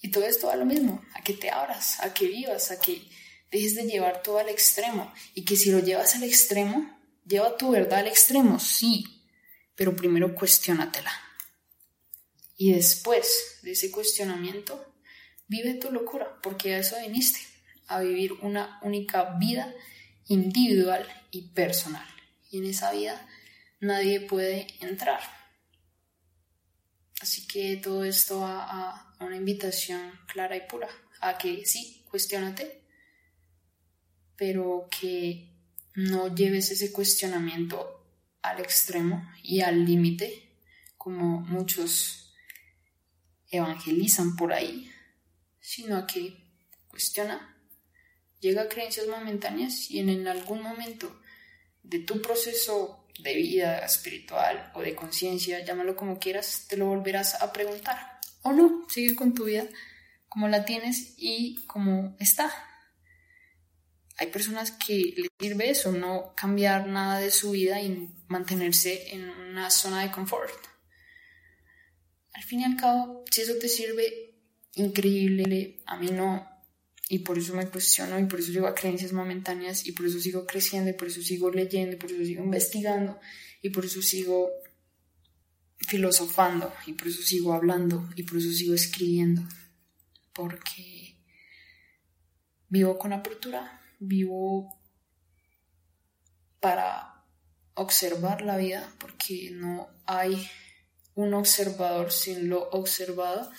Y 0.00 0.10
todo 0.10 0.24
esto 0.24 0.46
va 0.46 0.56
lo 0.56 0.66
mismo, 0.66 1.02
a 1.14 1.22
que 1.22 1.32
te 1.32 1.50
abras, 1.50 1.98
a 2.00 2.14
que 2.14 2.26
vivas, 2.26 2.70
a 2.70 2.78
que 2.78 3.02
dejes 3.50 3.74
de 3.74 3.84
llevar 3.84 4.22
todo 4.22 4.38
al 4.38 4.48
extremo 4.48 5.12
y 5.34 5.44
que 5.44 5.56
si 5.56 5.70
lo 5.70 5.80
llevas 5.80 6.14
al 6.14 6.24
extremo, 6.24 6.98
lleva 7.26 7.56
tu 7.56 7.70
verdad 7.70 8.00
al 8.00 8.06
extremo, 8.06 8.58
sí, 8.58 9.04
pero 9.74 9.94
primero 9.94 10.34
cuestiónatela. 10.34 11.12
Y 12.56 12.72
después 12.72 13.60
de 13.62 13.72
ese 13.72 13.90
cuestionamiento, 13.90 14.84
vive 15.46 15.74
tu 15.74 15.92
locura, 15.92 16.40
porque 16.42 16.74
a 16.74 16.78
eso 16.78 16.96
viniste, 17.00 17.40
a 17.86 18.00
vivir 18.00 18.32
una 18.32 18.80
única 18.82 19.36
vida 19.38 19.72
individual 20.26 21.06
y 21.30 21.48
personal. 21.52 22.06
Y 22.50 22.58
en 22.58 22.66
esa 22.66 22.92
vida 22.92 23.26
nadie 23.80 24.20
puede 24.20 24.66
entrar. 24.80 25.20
Así 27.20 27.46
que 27.46 27.76
todo 27.76 28.04
esto 28.04 28.40
va 28.40 28.64
a 28.64 29.16
una 29.20 29.36
invitación 29.36 30.12
clara 30.26 30.56
y 30.56 30.66
pura, 30.68 30.88
a 31.20 31.38
que 31.38 31.66
sí, 31.66 32.04
cuestionate, 32.10 32.82
pero 34.38 34.88
que 34.88 35.50
no 35.94 36.32
lleves 36.32 36.70
ese 36.70 36.92
cuestionamiento 36.92 38.06
al 38.40 38.60
extremo 38.60 39.28
y 39.42 39.60
al 39.60 39.84
límite, 39.84 40.48
como 40.96 41.40
muchos 41.40 42.32
evangelizan 43.50 44.36
por 44.36 44.52
ahí, 44.52 44.90
sino 45.60 46.06
que 46.06 46.36
cuestiona, 46.86 47.56
llega 48.38 48.62
a 48.62 48.68
creencias 48.68 49.08
momentáneas 49.08 49.90
y 49.90 49.98
en, 49.98 50.28
algún 50.28 50.62
momento 50.62 51.20
de 51.82 51.98
tu 51.98 52.22
proceso 52.22 53.06
de 53.18 53.34
vida 53.34 53.78
espiritual 53.80 54.70
o 54.74 54.82
de 54.82 54.94
conciencia, 54.94 55.64
llámalo 55.64 55.96
como 55.96 56.20
quieras, 56.20 56.66
te 56.68 56.76
lo 56.76 56.86
volverás 56.86 57.42
a 57.42 57.52
preguntar. 57.52 58.20
O 58.42 58.52
no, 58.52 58.86
sigue 58.88 59.16
con 59.16 59.34
tu 59.34 59.44
vida 59.44 59.66
como 60.28 60.46
la 60.46 60.64
tienes 60.64 61.14
y 61.16 61.56
como 61.66 62.14
está. 62.20 62.67
Hay 64.18 64.26
personas 64.28 64.72
que 64.72 65.14
les 65.16 65.30
sirve 65.38 65.70
eso, 65.70 65.92
no 65.92 66.34
cambiar 66.36 66.88
nada 66.88 67.20
de 67.20 67.30
su 67.30 67.52
vida 67.52 67.80
y 67.80 68.10
mantenerse 68.26 69.14
en 69.14 69.28
una 69.28 69.70
zona 69.70 70.02
de 70.02 70.10
confort. 70.10 70.52
Al 72.32 72.42
fin 72.42 72.60
y 72.60 72.64
al 72.64 72.76
cabo, 72.76 73.24
si 73.30 73.42
eso 73.42 73.54
te 73.60 73.68
sirve, 73.68 74.34
increíble, 74.74 75.78
a 75.86 75.96
mí 75.96 76.10
no. 76.10 76.48
Y 77.08 77.20
por 77.20 77.38
eso 77.38 77.54
me 77.54 77.68
cuestiono 77.68 78.18
y 78.18 78.24
por 78.24 78.40
eso 78.40 78.52
llego 78.52 78.66
a 78.66 78.74
creencias 78.74 79.12
momentáneas 79.12 79.86
y 79.86 79.92
por 79.92 80.06
eso 80.06 80.18
sigo 80.18 80.46
creciendo 80.46 80.90
y 80.90 80.94
por 80.94 81.08
eso 81.08 81.22
sigo 81.22 81.50
leyendo 81.50 81.94
y 81.94 81.98
por 81.98 82.10
eso 82.10 82.24
sigo 82.24 82.44
investigando 82.44 83.18
y 83.62 83.70
por 83.70 83.84
eso 83.84 84.02
sigo 84.02 84.50
filosofando 85.78 86.72
y 86.86 86.92
por 86.92 87.08
eso 87.08 87.22
sigo 87.22 87.54
hablando 87.54 88.08
y 88.14 88.24
por 88.24 88.38
eso 88.38 88.50
sigo 88.50 88.74
escribiendo. 88.74 89.42
Porque 90.34 91.16
vivo 92.68 92.98
con 92.98 93.12
apertura, 93.12 93.77
vivo 93.98 94.80
para 96.60 97.24
observar 97.74 98.42
la 98.42 98.56
vida 98.56 98.92
porque 98.98 99.50
no 99.52 99.88
hay 100.06 100.48
un 101.14 101.34
observador 101.34 102.12
sin 102.12 102.48
lo 102.48 102.68
observado 102.70 103.50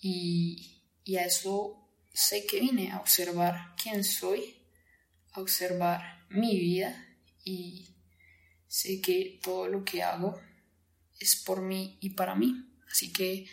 y, 0.00 0.82
y 1.04 1.16
a 1.16 1.24
eso 1.24 1.88
sé 2.12 2.46
que 2.46 2.60
vine 2.60 2.92
a 2.92 2.98
observar 2.98 3.74
quién 3.80 4.04
soy, 4.04 4.56
a 5.32 5.40
observar 5.40 6.26
mi 6.30 6.58
vida 6.58 7.06
y 7.44 7.96
sé 8.68 9.00
que 9.00 9.40
todo 9.42 9.68
lo 9.68 9.84
que 9.84 10.02
hago 10.02 10.40
es 11.18 11.36
por 11.36 11.60
mí 11.60 11.98
y 12.00 12.10
para 12.10 12.34
mí. 12.34 12.54
Así 12.90 13.12
que 13.12 13.46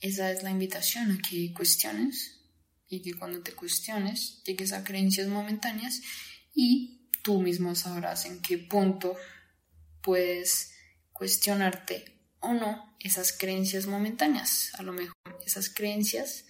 esa 0.00 0.30
es 0.30 0.42
la 0.42 0.50
invitación 0.50 1.12
a 1.12 1.18
que 1.18 1.52
cuestiones 1.52 2.35
y 2.88 3.00
que 3.02 3.14
cuando 3.14 3.42
te 3.42 3.52
cuestiones 3.52 4.42
llegues 4.44 4.72
a 4.72 4.84
creencias 4.84 5.28
momentáneas 5.28 6.02
y 6.54 7.08
tú 7.22 7.40
mismo 7.40 7.74
sabrás 7.74 8.26
en 8.26 8.40
qué 8.40 8.58
punto 8.58 9.16
puedes 10.00 10.72
cuestionarte 11.12 12.20
o 12.40 12.54
no 12.54 12.96
esas 13.00 13.32
creencias 13.32 13.86
momentáneas. 13.86 14.70
A 14.74 14.82
lo 14.82 14.92
mejor 14.92 15.14
esas 15.44 15.68
creencias 15.68 16.44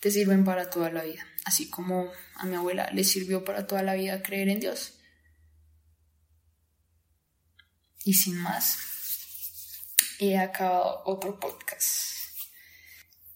te 0.00 0.10
sirven 0.10 0.44
para 0.44 0.70
toda 0.70 0.90
la 0.90 1.04
vida, 1.04 1.26
así 1.44 1.70
como 1.70 2.10
a 2.36 2.46
mi 2.46 2.56
abuela 2.56 2.90
le 2.92 3.04
sirvió 3.04 3.44
para 3.44 3.66
toda 3.66 3.82
la 3.82 3.94
vida 3.94 4.22
creer 4.22 4.48
en 4.48 4.60
Dios. 4.60 4.98
Y 8.04 8.14
sin 8.14 8.36
más, 8.36 8.78
he 10.18 10.36
acabado 10.36 11.02
otro 11.04 11.38
podcast, 11.38 12.16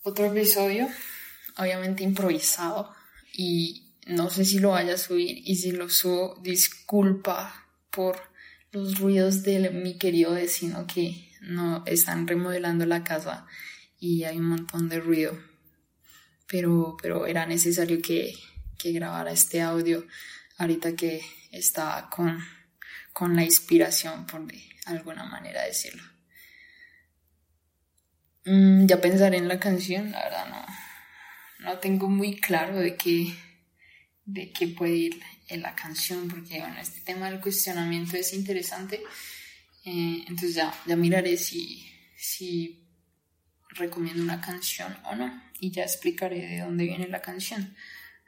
otro 0.02 0.26
episodio, 0.26 0.88
obviamente 1.58 2.04
improvisado 2.04 2.94
y 3.32 3.92
no 4.06 4.30
sé 4.30 4.44
si 4.44 4.58
lo 4.58 4.70
vaya 4.70 4.94
a 4.94 4.98
subir 4.98 5.42
y 5.44 5.56
si 5.56 5.72
lo 5.72 5.88
subo, 5.88 6.38
disculpa 6.42 7.66
por 7.90 8.20
los 8.72 8.98
ruidos 8.98 9.42
de 9.42 9.70
mi 9.70 9.98
querido 9.98 10.32
vecino 10.32 10.86
que 10.86 11.30
no 11.40 11.82
están 11.86 12.26
remodelando 12.26 12.86
la 12.86 13.04
casa 13.04 13.46
y 13.98 14.24
hay 14.24 14.38
un 14.38 14.48
montón 14.48 14.88
de 14.88 15.00
ruido. 15.00 15.38
Pero, 16.46 16.96
pero 17.02 17.26
era 17.26 17.46
necesario 17.46 18.00
que, 18.00 18.34
que 18.78 18.92
grabara 18.92 19.32
este 19.32 19.60
audio 19.62 20.06
ahorita 20.58 20.94
que 20.94 21.22
estaba 21.50 22.08
con, 22.08 22.38
con 23.12 23.34
la 23.34 23.44
inspiración, 23.44 24.26
por 24.26 24.46
de 24.46 24.62
alguna 24.86 25.24
manera 25.24 25.62
decirlo. 25.64 26.02
Mm, 28.44 28.86
ya 28.86 29.00
pensaré 29.00 29.38
en 29.38 29.48
la 29.48 29.58
canción, 29.58 30.12
la 30.12 30.22
verdad 30.22 30.48
no, 30.48 30.66
no 31.60 31.78
tengo 31.78 32.08
muy 32.08 32.36
claro 32.36 32.78
de 32.78 32.96
qué, 32.96 33.34
de 34.24 34.52
qué 34.52 34.68
puede 34.68 34.94
ir 34.94 35.22
en 35.48 35.62
la 35.62 35.74
canción, 35.74 36.28
porque 36.28 36.58
bueno, 36.58 36.78
este 36.80 37.00
tema 37.00 37.30
del 37.30 37.40
cuestionamiento 37.40 38.16
es 38.16 38.32
interesante. 38.34 39.02
Eh, 39.84 40.24
entonces 40.26 40.54
ya, 40.54 40.74
ya 40.86 40.96
miraré 40.96 41.36
si, 41.36 41.88
si 42.16 42.86
recomiendo 43.70 44.22
una 44.22 44.40
canción 44.40 44.96
o 45.04 45.14
no 45.14 45.42
y 45.60 45.70
ya 45.70 45.82
explicaré 45.84 46.46
de 46.46 46.60
dónde 46.60 46.84
viene 46.84 47.08
la 47.08 47.22
canción. 47.22 47.74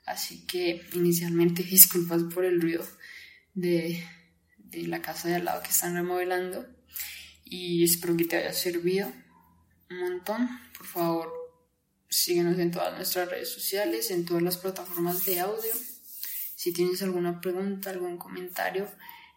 Así 0.07 0.47
que 0.47 0.87
inicialmente 0.95 1.63
disculpas 1.65 2.23
por 2.33 2.45
el 2.45 2.61
ruido 2.61 2.87
de, 3.55 4.03
de 4.57 4.87
la 4.87 5.03
casa 5.03 5.29
de 5.29 5.37
al 5.37 5.45
lado 5.45 5.63
que 5.63 5.71
están 5.71 5.95
remodelando 5.95 6.67
y 7.45 7.85
espero 7.85 8.17
que 8.17 8.25
te 8.25 8.37
haya 8.37 8.53
servido 8.53 9.13
un 9.91 9.99
montón. 9.99 10.49
Por 10.77 10.87
favor, 10.87 11.38
síguenos 12.09 12.59
en 12.59 12.71
todas 12.71 12.95
nuestras 12.95 13.29
redes 13.29 13.51
sociales, 13.51 14.11
en 14.11 14.25
todas 14.25 14.43
las 14.43 14.57
plataformas 14.57 15.25
de 15.25 15.41
audio. 15.41 15.73
Si 16.55 16.73
tienes 16.73 17.03
alguna 17.03 17.41
pregunta, 17.41 17.91
algún 17.91 18.19
comentario, 18.19 18.91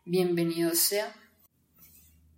bienvenido 0.06 0.74
sea. 0.74 1.14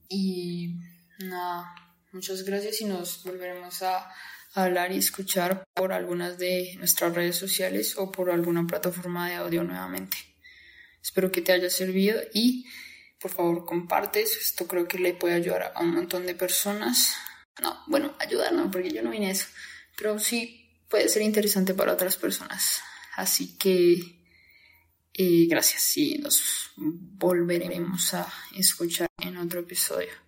Y 0.09 0.75
nada, 1.19 1.73
muchas 2.11 2.43
gracias 2.43 2.81
y 2.81 2.85
nos 2.85 3.23
volveremos 3.23 3.81
a 3.81 4.11
hablar 4.53 4.91
y 4.91 4.97
escuchar 4.97 5.63
por 5.73 5.93
algunas 5.93 6.37
de 6.37 6.75
nuestras 6.77 7.13
redes 7.15 7.35
sociales 7.35 7.97
o 7.97 8.11
por 8.11 8.29
alguna 8.29 8.67
plataforma 8.67 9.29
de 9.29 9.35
audio 9.35 9.63
nuevamente. 9.63 10.17
Espero 11.01 11.31
que 11.31 11.41
te 11.41 11.51
haya 11.51 11.69
servido 11.69 12.21
y 12.33 12.65
por 13.19 13.31
favor 13.31 13.65
compartes. 13.65 14.37
Esto 14.37 14.67
creo 14.67 14.87
que 14.87 14.99
le 14.99 15.13
puede 15.13 15.35
ayudar 15.35 15.73
a 15.75 15.81
un 15.81 15.93
montón 15.93 16.25
de 16.25 16.35
personas. 16.35 17.15
No, 17.61 17.83
bueno, 17.87 18.13
ayudar 18.19 18.53
no, 18.53 18.69
porque 18.69 18.91
yo 18.91 19.01
no 19.01 19.11
vine 19.11 19.27
a 19.27 19.31
eso. 19.31 19.47
Pero 19.97 20.19
sí 20.19 20.69
puede 20.89 21.10
ser 21.10 21.21
interesante 21.21 21.73
para 21.73 21.93
otras 21.93 22.17
personas. 22.17 22.82
Así 23.15 23.58
que 23.58 24.23
eh, 25.13 25.45
gracias 25.47 25.97
y 25.97 26.17
nos 26.17 26.71
volveremos 26.75 28.13
a 28.13 28.32
escuchar 28.56 29.08
en 29.21 29.38
otro 29.38 29.60
episodio. 29.60 30.22